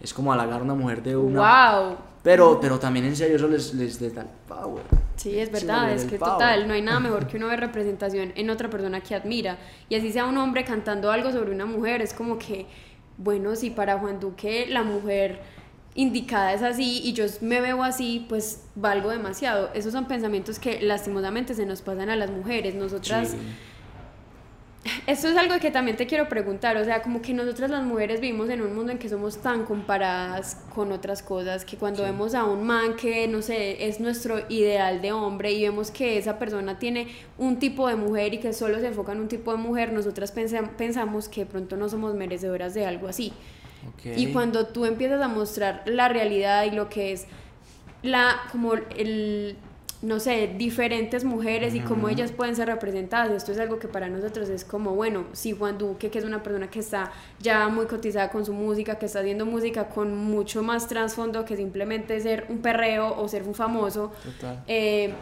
[0.00, 1.80] es como halagar a una mujer de una...
[1.80, 1.96] ¡Wow!
[2.22, 4.84] Pero, pero también en serio eso les, les, les da el power.
[5.16, 6.34] Sí, es verdad, es que power.
[6.34, 9.58] total, no hay nada mejor que uno ver representación en otra persona que admira.
[9.88, 12.66] Y así sea un hombre cantando algo sobre una mujer, es como que,
[13.18, 15.40] bueno, si para Juan Duque la mujer
[15.94, 19.70] indicada es así y yo me veo así, pues valgo demasiado.
[19.74, 22.74] Esos son pensamientos que lastimosamente se nos pasan a las mujeres.
[22.74, 23.30] Nosotras...
[23.30, 23.36] Sí.
[25.06, 28.20] Esto es algo que también te quiero preguntar, o sea, como que nosotras las mujeres
[28.20, 32.34] vivimos en un mundo en que somos tan comparadas con otras cosas, que cuando vemos
[32.34, 36.36] a un man que, no sé, es nuestro ideal de hombre y vemos que esa
[36.36, 37.06] persona tiene
[37.38, 40.32] un tipo de mujer y que solo se enfoca en un tipo de mujer, nosotras
[40.32, 43.32] pensa- pensamos que de pronto no somos merecedoras de algo así.
[44.04, 47.26] Y cuando tú empiezas a mostrar la realidad y lo que es
[48.02, 49.56] la, como el,
[50.02, 54.08] no sé, diferentes mujeres y cómo ellas pueden ser representadas, esto es algo que para
[54.08, 57.86] nosotros es como, bueno, si Juan Duque, que es una persona que está ya muy
[57.86, 62.46] cotizada con su música, que está haciendo música con mucho más trasfondo que simplemente ser
[62.48, 64.64] un perreo o ser un famoso, Total.
[64.66, 65.14] eh,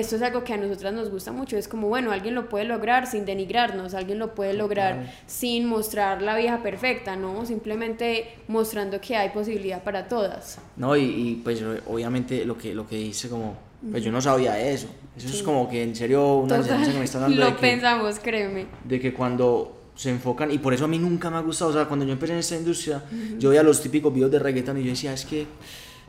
[0.00, 1.56] esto es algo que a nosotras nos gusta mucho.
[1.56, 5.14] Es como, bueno, alguien lo puede lograr sin denigrarnos, alguien lo puede lograr Total.
[5.26, 7.46] sin mostrar la vieja perfecta, ¿no?
[7.46, 10.58] Simplemente mostrando que hay posibilidad para todas.
[10.76, 13.56] No, y, y, pues obviamente lo que, lo que dice como,
[13.90, 14.88] pues yo no sabía eso.
[15.16, 17.60] Eso es como que en serio una enseñanza que me está dando lo de que,
[17.60, 18.66] pensamos, créeme.
[18.84, 21.72] de que cuando se enfocan, y por eso a mí nunca me ha gustado, o
[21.72, 23.02] sea, cuando yo empecé en esta industria,
[23.38, 25.46] yo veía los típicos videos de reggaeton y yo decía, es que,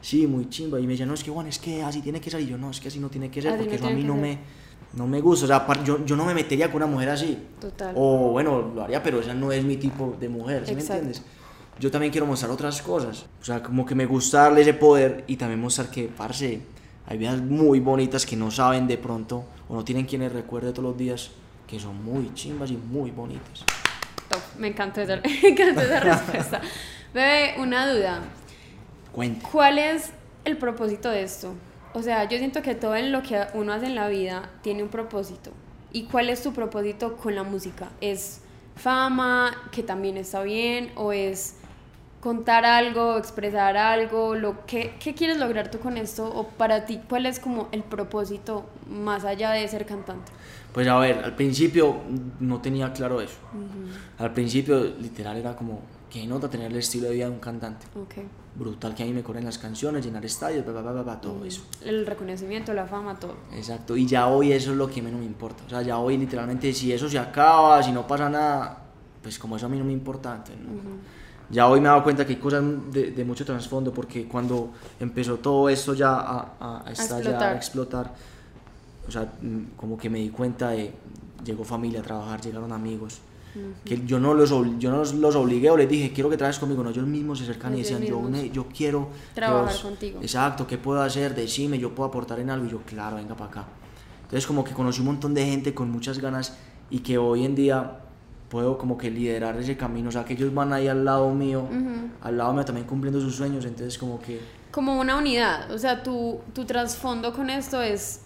[0.01, 2.29] sí, muy chimba, y me decían, no, es que Juan, es que así tiene que
[2.29, 3.87] ser, y yo, no, es que así no tiene que ser, Así porque no eso
[3.87, 4.21] a mí no ser.
[4.21, 4.37] me,
[4.93, 7.93] no me gusta, o sea, yo, yo no me metería con una mujer así, Total.
[7.97, 11.03] o bueno, lo haría, pero esa no es mi tipo de mujer, ¿sí me Exacto.
[11.05, 11.23] entiendes?
[11.79, 15.23] Yo también quiero mostrar otras cosas, o sea, como que me gusta darle ese poder
[15.27, 16.61] y también mostrar que, parce,
[17.05, 20.83] hay vidas muy bonitas que no saben de pronto, o no tienen quienes recuerde todos
[20.89, 21.31] los días,
[21.67, 23.63] que son muy chimbas y muy bonitas.
[24.29, 24.39] Top.
[24.57, 26.61] Me encantó esa, me encantó esa respuesta.
[27.13, 28.21] Bebé, una duda.
[29.17, 29.47] Cuente.
[29.51, 30.11] ¿Cuál es
[30.45, 31.55] el propósito de esto?
[31.95, 34.83] O sea, yo siento que todo en lo que uno hace en la vida tiene
[34.83, 35.49] un propósito.
[35.91, 37.89] ¿Y cuál es tu propósito con la música?
[37.99, 38.41] ¿Es
[38.75, 40.91] fama, que también está bien?
[40.93, 41.55] ¿O es
[42.21, 44.35] contar algo, expresar algo?
[44.35, 46.31] Lo que, ¿Qué quieres lograr tú con esto?
[46.31, 50.31] ¿O para ti cuál es como el propósito más allá de ser cantante?
[50.73, 52.01] Pues a ver, al principio
[52.39, 53.39] no tenía claro eso.
[54.19, 57.85] Al principio literal era como, que nota tener el estilo de vida de un cantante.
[57.95, 58.25] Ok.
[58.55, 61.61] Brutal que a mí me corren las canciones, llenar estadios, bla, bla, bla, todo eso.
[61.83, 63.35] El reconocimiento, la fama, todo.
[63.53, 65.63] Exacto, y ya hoy eso es lo que menos me importa.
[65.65, 68.83] O sea, ya hoy literalmente si eso se acaba, si no pasa nada,
[69.21, 70.71] pues como eso a mí no me importa antes, ¿no?
[71.49, 74.71] Ya hoy me he dado cuenta que hay cosas de, de mucho trasfondo, porque cuando
[74.99, 77.53] empezó todo esto ya a, a, a estallar, explotar.
[77.53, 78.13] a explotar,
[79.07, 80.93] o sea, mm, como que me di cuenta de,
[81.45, 83.19] llegó familia a trabajar, llegaron amigos,
[83.85, 86.83] que yo no, los, yo no los, obligué o les dije, quiero que trabajes conmigo,
[86.83, 90.19] no, ellos mismos se acercan y decían, yo, ne- yo quiero que Trabajar contigo.
[90.21, 91.33] Exacto, ¿qué puedo hacer?
[91.35, 92.65] Decime, yo puedo aportar en algo.
[92.65, 93.65] Y yo, claro, venga para acá.
[94.23, 96.57] Entonces, como que conocí un montón de gente con muchas ganas
[96.89, 97.99] y que hoy en día
[98.49, 100.09] puedo como que liderar ese camino.
[100.09, 102.09] O sea, que ellos van ahí al lado mío, Ujú.
[102.21, 103.63] al lado mío también cumpliendo sus sueños.
[103.65, 104.39] Entonces, como que.
[104.71, 105.71] como una unidad.
[105.71, 108.21] O sea, tu, tu trasfondo con esto es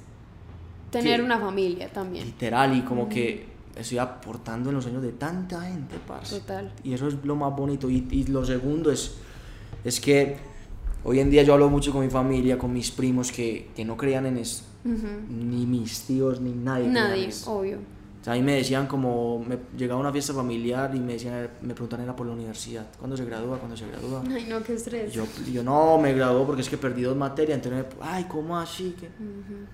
[0.89, 1.25] tener Sí.
[1.25, 2.25] una familia también.
[2.25, 6.39] literal y como que estoy aportando en los sueños de tanta gente, parce.
[6.39, 6.71] Total.
[6.83, 7.89] Y eso es lo más bonito.
[7.89, 9.15] Y, y lo segundo es,
[9.83, 10.37] es que
[11.03, 13.97] hoy en día yo hablo mucho con mi familia, con mis primos que, que no
[13.97, 14.63] creían en esto.
[14.83, 16.87] Ni mis tíos, ni nadie.
[16.87, 17.77] Nadie, obvio.
[18.21, 21.13] O sea, a mí me decían como, me llegaba a una fiesta familiar y me
[21.13, 23.57] decían, me preguntan era por la universidad, ¿cuándo se gradúa?
[23.57, 24.21] ¿Cuándo se gradúa?
[24.31, 25.11] Ay, no, qué estrés.
[25.11, 28.59] Yo, yo no, me graduó porque es que perdí dos materias, entonces, me, ay, ¿cómo
[28.59, 28.95] así?
[28.99, 29.09] que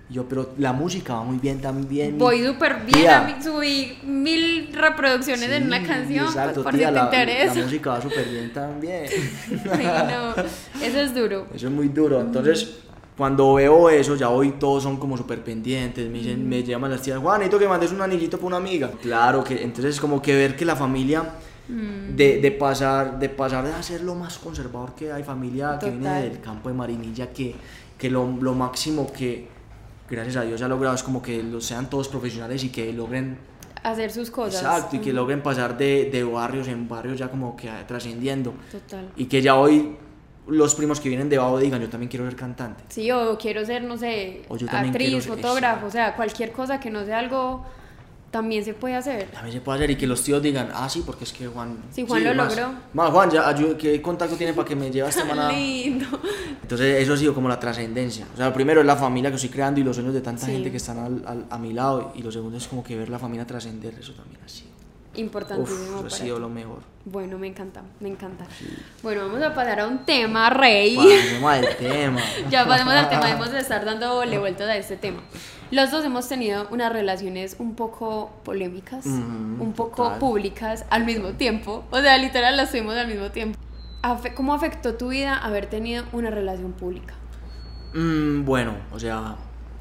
[0.10, 2.18] yo, pero la música va muy bien también.
[2.18, 3.20] Voy súper bien, Tía.
[3.22, 7.04] a mí subí mil reproducciones en una Sí, canción, exacto, por tía, si te la,
[7.06, 7.56] interesa.
[7.56, 9.06] la música va súper bien también.
[9.74, 10.42] Ay, no,
[10.86, 11.48] eso es duro.
[11.54, 12.22] Eso es muy duro.
[12.22, 12.78] Entonces,
[13.18, 16.08] cuando veo eso, ya hoy todos son como súper pendientes.
[16.10, 18.92] Me, dicen, me llaman las tías, Juan, necesito que mandes un anillito para una amiga.
[19.02, 21.24] Claro que, entonces, es como que ver que la familia,
[21.70, 22.16] Mm.
[22.16, 26.06] de, de pasar de pasar de ser lo más conservador que hay, familia que viene
[26.06, 26.30] Total.
[26.30, 27.54] del campo de Marinilla, que,
[27.98, 29.50] que lo, lo máximo que,
[30.10, 33.38] gracias a Dios, ha logrado es como que los sean todos profesionales y que logren
[33.84, 34.62] Hacer sus cosas.
[34.62, 38.54] Exacto, y que logren pasar de, de barrios en barrios ya como que trascendiendo.
[38.72, 39.10] Total.
[39.18, 39.98] Y que ya hoy
[40.48, 42.84] los primos que vienen de abajo digan, yo también quiero ser cantante.
[42.90, 46.52] Sí, o quiero ser, no sé, O yo también actriz, ser- fotógrafo, o sea, cualquier
[46.52, 47.66] cosa que no sea algo,
[48.32, 49.26] también se puede hacer.
[49.32, 51.78] También se puede hacer y que los tíos digan, ah, sí, porque es que Juan...
[51.92, 52.74] Sí, Juan lo más- logró.
[52.94, 55.50] Más, Juan, ya, ¿qué contacto tiene para que me lleve esta semana?
[55.52, 56.06] Lindo.
[56.62, 58.28] Entonces eso ha sido como la trascendencia.
[58.34, 60.46] O sea, lo primero es la familia que estoy creando y los sueños de tanta
[60.46, 60.52] Sí.
[60.52, 62.12] gente que están al- al- a mi lado.
[62.16, 64.77] Y lo segundo es como que ver la familia trascender, eso también ha sido.
[65.18, 66.00] Importantísimo.
[66.00, 66.42] Uf, ha sido ti.
[66.42, 66.80] lo mejor.
[67.06, 68.46] Bueno, me encanta, me encanta.
[69.04, 70.96] Bueno, vamos a pasar a un tema, Rey.
[70.96, 72.22] Pasemos al tema.
[72.50, 75.22] Ya pasemos al tema, debemos de estar dándole vueltas a este tema.
[75.72, 79.18] Los dos hemos tenido unas relaciones un poco polémicas, Ujú,
[79.64, 80.20] un poco total.
[80.20, 81.84] públicas al mismo tiempo.
[81.92, 83.58] O sea, literal las tuvimos al mismo tiempo.
[84.36, 87.14] ¿Cómo afectó tu vida haber tenido una relación pública?
[87.94, 89.36] Mm, bueno, o sea,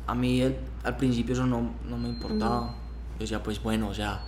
[0.07, 2.75] a mí el- al principio eso no, no me importaba.
[3.15, 4.21] Yo decía, pues bueno, o sea,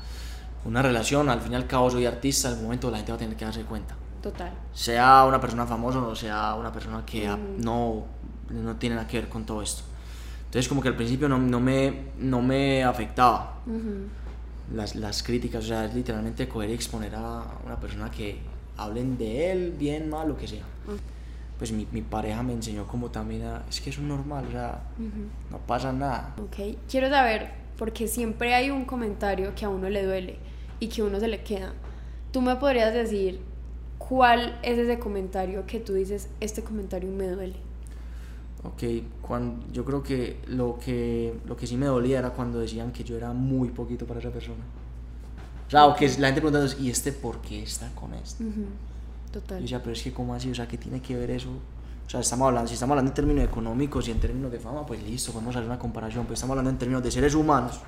[0.65, 3.19] una relación, al fin y al cabo soy artista, algún momento la gente va a
[3.19, 3.95] tener que darse cuenta.
[4.23, 4.53] Total.
[4.73, 7.63] Sea una persona famosa o sea una persona que Mm.
[7.63, 8.05] no,
[8.51, 9.83] no tiene nada que ver con todo esto.
[10.47, 14.07] Entonces como que al principio no, no, me, no me afectaba Ujú.
[14.75, 18.39] las, las críticas, o sea, es literalmente coger y exponer a una persona que
[18.77, 20.65] hablen de él, bien, mal, lo que sea.
[21.59, 24.81] Pues mi, mi pareja me enseñó como también a, es que es normal, o sea,
[25.51, 26.35] no pasa nada.
[26.41, 30.37] Ok, quiero saber, porque siempre hay un comentario que a uno le duele
[30.81, 31.73] y que a uno se le queda.
[32.33, 33.41] ¿Tú me podrías decir
[33.99, 37.55] cuál es ese comentario que tú dices, este comentario me duele?
[38.65, 38.83] Ok,
[39.23, 43.05] cuando, yo creo que lo, que lo que sí me dolía era cuando decían que
[43.05, 44.65] yo era muy poquito para esa persona.
[45.69, 48.43] O sea, o que la gente preguntando, ¿y este por qué está con este?
[48.43, 49.63] Ujú, Yo Total.
[49.63, 50.51] decía, pero es que ¿cómo así?
[50.51, 51.51] O sea, ¿qué tiene que ver eso?
[52.09, 54.87] O sea, estamos hablando, si estamos hablando en términos económicos y en términos de fama,
[54.87, 57.81] pues listo, podemos hacer una comparación, pero estamos hablando en términos de seres humanos.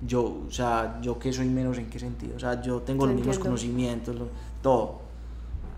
[0.00, 2.34] Yo, o sea, yo que soy menos en qué sentido?
[2.36, 4.28] O sea, yo tengo Te los mismos conocimientos, lo-
[4.62, 5.00] todo.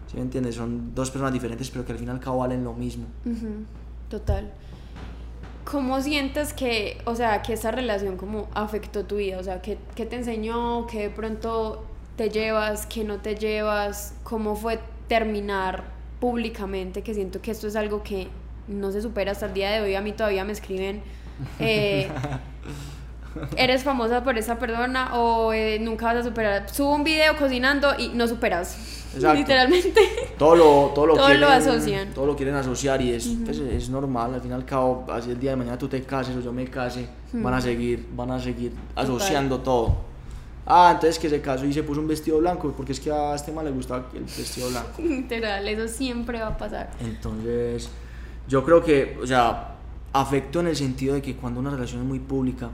[0.08, 0.54] ¿Sí me entiendes?
[0.54, 3.06] Son dos personas diferentes, pero que al fin y al cabo valen lo mismo.
[4.08, 4.52] Total.
[5.64, 9.36] ¿Cómo sientes que, o sea, que esta relación como afectó tu vida?
[9.38, 10.86] O sea, ¿qué, qué te enseñó?
[10.86, 11.84] ¿Qué de pronto
[12.16, 12.86] te llevas?
[12.86, 14.14] ¿Qué no te llevas?
[14.22, 17.02] ¿Cómo fue terminar públicamente?
[17.02, 18.28] Que siento que esto es algo que
[18.68, 19.94] no se supera hasta el día de hoy.
[19.94, 21.02] A mí todavía me escriben,
[21.58, 22.08] eh,
[23.56, 26.68] ¿eres famosa por esa persona o eh, nunca vas a superar?
[26.70, 28.96] Subo un video cocinando y no superas.
[29.14, 29.38] Exacto.
[29.38, 30.00] Literalmente.
[30.38, 32.14] todo lo, todo lo, Todo quieren, lo asocian.
[32.14, 34.34] Todo lo quieren asociar y es, pues, es normal.
[34.34, 36.52] Al fin y al cabo, así el día de mañana tú te cases o yo
[36.52, 40.07] me case, van a seguir, van a seguir asociando todo.
[40.70, 43.34] Ah, entonces que se casó y se puso un vestido blanco, porque es que a
[43.34, 44.90] este man le gusta el vestido blanco.
[45.02, 46.90] Literal, eso siempre va a pasar.
[47.00, 47.88] Entonces,
[48.46, 49.76] yo creo que, o sea,
[50.12, 52.68] afecto en el sentido de que cuando una relación es muy pública,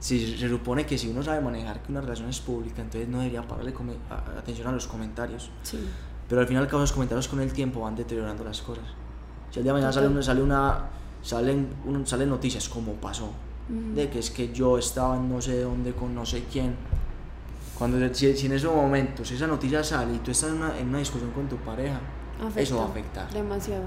[0.00, 3.18] si se supone que si uno sabe manejar que una relación es pública, entonces no
[3.18, 3.72] debería pararle
[4.36, 5.50] atención a los comentarios.
[5.62, 5.78] Sí.
[6.28, 8.84] Pero al final, cabo, los comentarios con el tiempo van deteriorando las cosas.
[9.50, 10.86] Si el día de mañana sale sale una,
[11.22, 13.30] salen, un- salen noticias como pasó,
[13.68, 16.74] de que es que yo estaba en no sé dónde con no sé quién.
[17.76, 20.88] Cuando si, si en esos momentos esa noticia sale y tú estás en una, en
[20.88, 22.00] una discusión con tu pareja,
[22.56, 23.32] eso va a Afecta afectar.
[23.32, 23.82] Demasiado.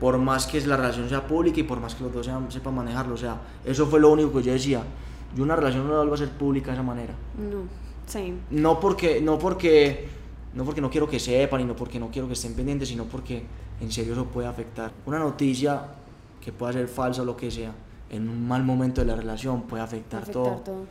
[0.00, 2.74] Por más que la relación sea pública y por más que los dos sean- sepan
[2.74, 3.14] manejarlo.
[3.14, 4.82] O sea, eso fue lo único que yo decía.
[5.36, 7.14] Yo una relación no la vuelvo a hacer pública de esa manera.
[7.36, 7.64] No,
[8.06, 8.34] same.
[8.50, 10.08] No porque, no porque,
[10.54, 13.04] no porque no quiero que sepan y no porque no quiero que estén pendientes, sino
[13.04, 13.44] porque
[13.80, 14.92] en serio eso puede afectar.
[15.04, 15.82] Una noticia
[16.40, 17.72] que pueda ser falsa o lo que sea,
[18.10, 20.56] en un mal momento de la relación puede afectar, Afectar todo.
[20.56, 20.86] todo.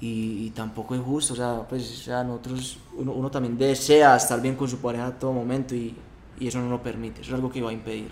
[0.00, 4.16] Y, y tampoco es justo, o sea, pues, o sea, nosotros, uno, uno también desea
[4.16, 5.94] estar bien con su pareja a todo momento y,
[6.38, 8.10] y eso no lo permite, eso es algo que va a impedir.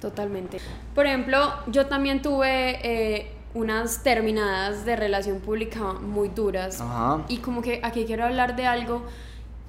[0.00, 0.58] Totalmente.
[0.94, 6.80] Por ejemplo, yo también tuve eh, unas terminadas de relación pública muy duras.
[6.80, 7.24] Ajá.
[7.28, 9.02] Y como que aquí quiero hablar de algo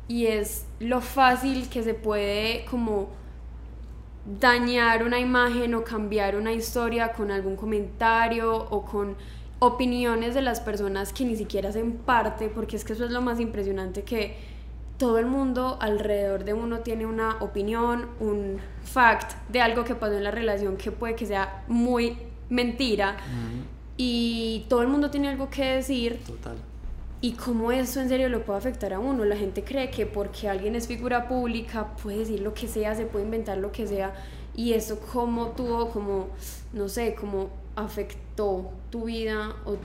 [0.07, 3.09] y es lo fácil que se puede como
[4.25, 9.15] dañar una imagen o cambiar una historia con algún comentario o con
[9.59, 13.21] opiniones de las personas que ni siquiera hacen parte, porque es que eso es lo
[13.21, 14.35] más impresionante que
[14.97, 20.13] todo el mundo alrededor de uno tiene una opinión, un fact de algo que pasó
[20.13, 22.17] en la relación que puede que sea muy
[22.49, 23.17] mentira
[23.97, 26.19] y todo el mundo tiene algo que decir.
[26.25, 26.55] Total.
[27.21, 29.23] Y cómo eso en serio lo puede afectar a uno.
[29.25, 33.05] La gente cree que porque alguien es figura pública puede decir lo que sea, se
[33.05, 34.13] puede inventar lo que sea.
[34.55, 36.29] Y eso cómo tuvo, como,
[36.73, 39.77] no sé, cómo afectó tu vida o,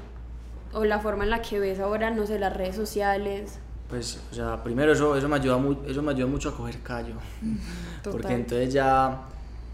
[0.73, 3.59] o la forma en la que ves ahora, no sé, las redes sociales.
[3.89, 6.81] Pues, o sea, primero eso, eso, me, ayuda mu eso me ayuda mucho a coger
[6.83, 7.15] callo.
[8.03, 9.23] Porque entonces ya,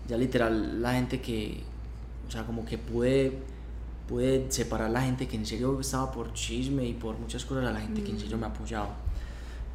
[0.07, 1.63] ya literal la gente que,
[2.29, 3.39] o sea, como que pude,
[4.13, 7.73] pude separar la gente que en serio estaba por chisme y por muchas cosas a
[7.73, 8.95] la gente que en serio me apoyaba.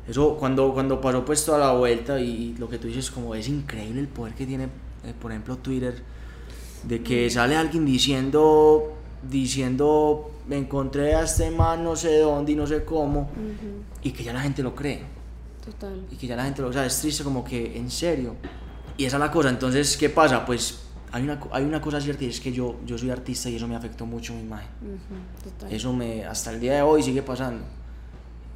[0.07, 3.47] Eso cuando, cuando pasó pues toda la vuelta y lo que tú dices como es
[3.47, 6.03] increíble el poder que tiene, eh, por ejemplo, Twitter,
[6.83, 8.93] de que sale alguien diciendo,
[9.27, 13.31] diciendo, me encontré a este man no sé dónde y no sé cómo,
[14.03, 15.01] y que ya la gente lo cree.
[15.65, 16.05] Total.
[16.11, 18.35] Y que ya la gente lo, o sea, es triste como que, en serio.
[18.97, 20.45] Y esa es la cosa, entonces, ¿qué pasa?
[20.45, 23.55] Pues hay una, hay una cosa cierta y es que yo, yo soy artista y
[23.55, 24.67] eso me afectó mucho mi imagen.
[25.43, 25.71] Total.
[25.73, 27.63] Eso me, hasta el día de hoy sigue pasando.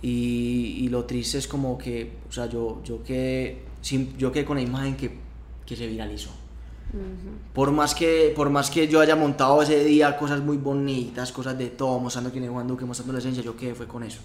[0.02, 4.46] Y, y lo triste es como que, o sea, yo, yo, quedé, sin- yo quedé
[4.46, 5.18] con la imagen que,
[5.66, 6.32] que se viralizó.
[7.54, 11.58] Por más, que, por más que yo haya montado ese día cosas muy bonitas, cosas
[11.58, 14.20] de todo, mostrando quién es Juan Duque, mostrando la esencia, yo quedé fue con eso.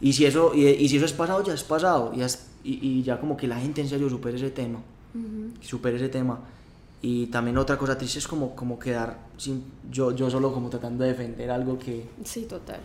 [0.00, 2.12] Y si eso, y, y si eso es pasado, ya es pasado.
[2.16, 4.78] Y, es- y, ya como que la gente en serio supere ese tema.
[5.60, 6.40] Supere ese tema.
[7.06, 11.04] Y también otra cosa triste es como, como quedar sin, yo, yo solo como tratando
[11.04, 12.80] de defender algo que, Sí, total.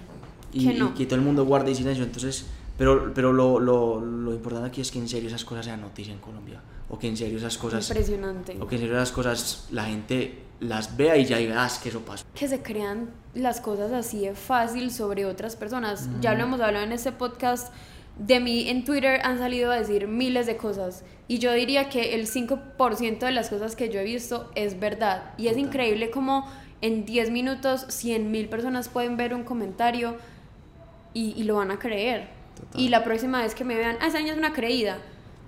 [0.52, 0.94] y, que y no.
[0.94, 2.04] que todo el mundo guarde silencio.
[2.04, 2.46] Entonces,
[2.78, 6.12] pero, pero lo, lo, lo importante aquí es que en serio esas cosas sean noticia
[6.12, 6.62] en Colombia.
[6.90, 8.58] O que en serio esas cosas, Impresionante.
[8.60, 11.88] o que en serio esas cosas la gente las vea y ya diga, ah, que
[11.88, 12.26] eso pasó.
[12.36, 16.10] que se crean las cosas así de fácil sobre otras personas.
[16.20, 17.72] Ya lo hemos hablado en este podcast.
[18.20, 21.04] De mí en Twitter han salido a decir miles de cosas.
[21.28, 25.34] Y yo diría que el 5% de las cosas que yo he visto es verdad.
[25.38, 26.46] Y es increíble como
[26.82, 30.18] en 10 minutos 100 mil personas pueden ver un comentario
[31.14, 32.28] y, y lo van a creer.
[32.56, 32.82] Total.
[32.82, 34.98] Y la próxima vez que me vean, ah, esa niña es una creída.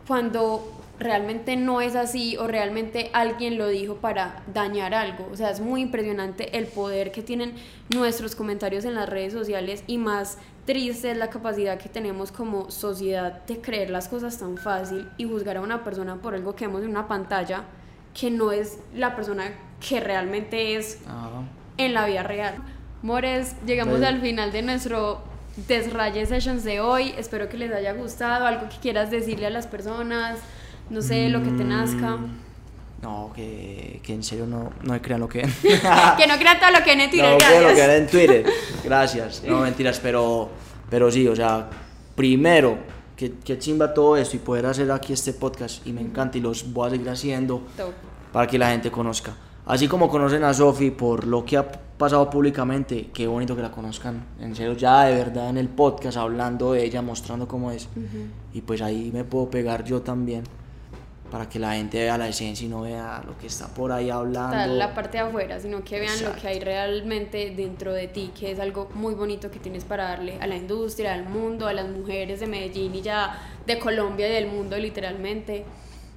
[0.07, 5.27] Cuando realmente no es así o realmente alguien lo dijo para dañar algo.
[5.31, 7.53] O sea, es muy impresionante el poder que tienen
[7.93, 10.37] nuestros comentarios en las redes sociales y más
[10.71, 15.25] triste es la capacidad que tenemos como sociedad de creer las cosas tan fácil y
[15.25, 17.65] juzgar a una persona por algo que vemos en una pantalla
[18.17, 19.51] que no es la persona
[19.85, 21.43] que realmente es Ajá.
[21.75, 22.55] en la vida real.
[23.01, 25.21] Mores, llegamos al final de nuestro
[25.67, 27.13] Desraye Sessions de hoy.
[27.17, 28.45] Espero que les haya gustado.
[28.45, 30.39] Algo que quieras decirle a las personas.
[30.89, 32.15] No sé, lo que te nazca.
[32.15, 32.39] Mm,
[33.01, 36.83] No, que, que en serio no, no crean lo que que no crean todo lo
[36.83, 37.31] que en Twitter.
[37.31, 38.45] no crean lo que ven en Twitter.
[38.83, 39.43] Gracias.
[39.45, 40.49] No, mentiras, pero,
[40.89, 41.67] pero sí, o sea,
[42.15, 42.77] primero,
[43.15, 45.85] que, que chimba todo esto y poder hacer aquí este podcast.
[45.87, 47.91] Y me encanta y los voy a seguir haciendo Top.
[48.31, 49.35] para que la gente conozca.
[49.65, 53.69] Así como conocen a Sofi por lo que ha pasado públicamente, qué bonito que la
[53.71, 57.87] conozcan, en serio, ya de verdad en el podcast, hablando de ella, mostrando cómo es.
[58.53, 60.43] Y pues ahí me puedo pegar yo también,
[61.31, 64.09] para que la gente vea la esencia y no vea lo que está por ahí
[64.09, 64.75] hablando.
[64.75, 68.51] La parte de afuera, sino que vean lo que hay realmente dentro de ti, que
[68.51, 71.87] es algo muy bonito que tienes para darle a la industria, al mundo, a las
[71.87, 75.63] mujeres de Medellín y ya de Colombia y del mundo literalmente.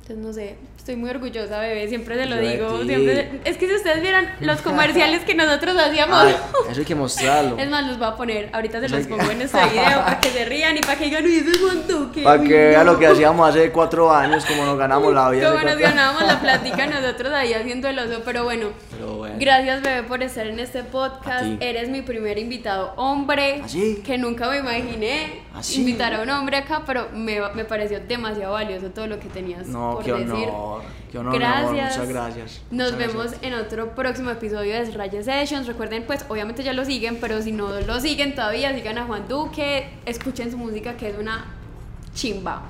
[0.06, 2.84] Entonces, no sé, estoy muy orgullosa, bebé, siempre se lo Yo digo.
[2.84, 6.36] Siempre, es que si ustedes vieran los comerciales que nosotros hacíamos, Ay,
[6.70, 7.56] eso hay que mostrarlo.
[7.56, 10.20] es más, los voy a poner, ahorita se Eso los pongo en este video para
[10.20, 12.84] que se rían y para que digan, uy, ese es Juan Duque, Para que vean
[12.84, 12.92] no".
[12.92, 15.50] lo que hacíamos hace cuatro años, como nos ganamos la vida.
[15.50, 18.66] Como nos ganábamos la plática nosotros ahí haciendo el oso, pero bueno.
[18.90, 19.36] Pero bueno.
[19.38, 21.46] Gracias, bebé, por estar en este podcast.
[21.60, 23.62] Eres mi primer invitado hombre.
[23.64, 24.02] ¿Ah, sí?
[24.04, 28.52] Que nunca me imaginé ¿Ah, invitar a un hombre acá, pero me, me pareció demasiado
[28.52, 30.48] valioso todo lo que tenías No, por qué decir.
[30.48, 30.82] honor.
[31.10, 31.96] Qué honor, mi amor, Gracias.
[31.98, 32.60] muchas gracias.
[32.70, 33.42] Nos Muchas vemos gracias.
[33.44, 35.66] en otro próximo episodio de Raya Sessions.
[35.66, 39.28] Recuerden, pues, obviamente ya lo siguen, pero si no lo siguen todavía, sigan a Juan
[39.28, 41.44] Duque, escuchen su música que es una
[42.14, 42.62] chimba.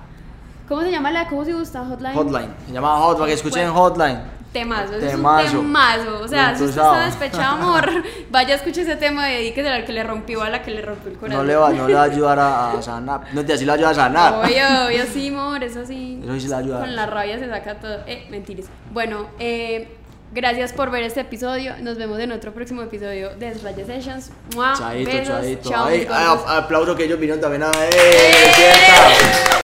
[0.69, 1.29] ¿Cómo se llama la?
[1.29, 1.85] ¿Cómo se gusta?
[1.85, 2.15] Hotline.
[2.15, 2.55] Hotline.
[2.67, 4.19] Se llama Hot, para que escuchen Hotline.
[4.55, 5.47] Temazo, eso Temazo.
[5.47, 6.21] es un temazo.
[6.23, 7.91] O sea, si usted está despechado, amor,
[8.31, 11.11] vaya, escuche ese tema y dedíquese al que le rompió, a la que le rompió
[11.11, 11.39] el corazón.
[11.41, 13.21] No le, va, no le va a ayudar a, a sanar.
[13.33, 14.33] No te así le ayuda a sanar.
[14.45, 16.21] Obvio, obvio, sí, amor, eso sí.
[16.25, 16.81] Eso sí le ayuda.
[16.81, 17.99] Con la rabia se saca todo.
[18.07, 18.67] Eh, mentiras.
[18.93, 19.89] Bueno, eh,
[20.33, 21.75] gracias por ver este episodio.
[21.81, 24.31] Nos vemos en otro próximo episodio de Raya Sessions.
[24.55, 24.79] Besos.
[24.79, 25.69] chaito.
[25.69, 27.91] Chao, Ay, ay, aplauso que ellos vinieron también a ver.
[27.93, 29.55] ¡Eh!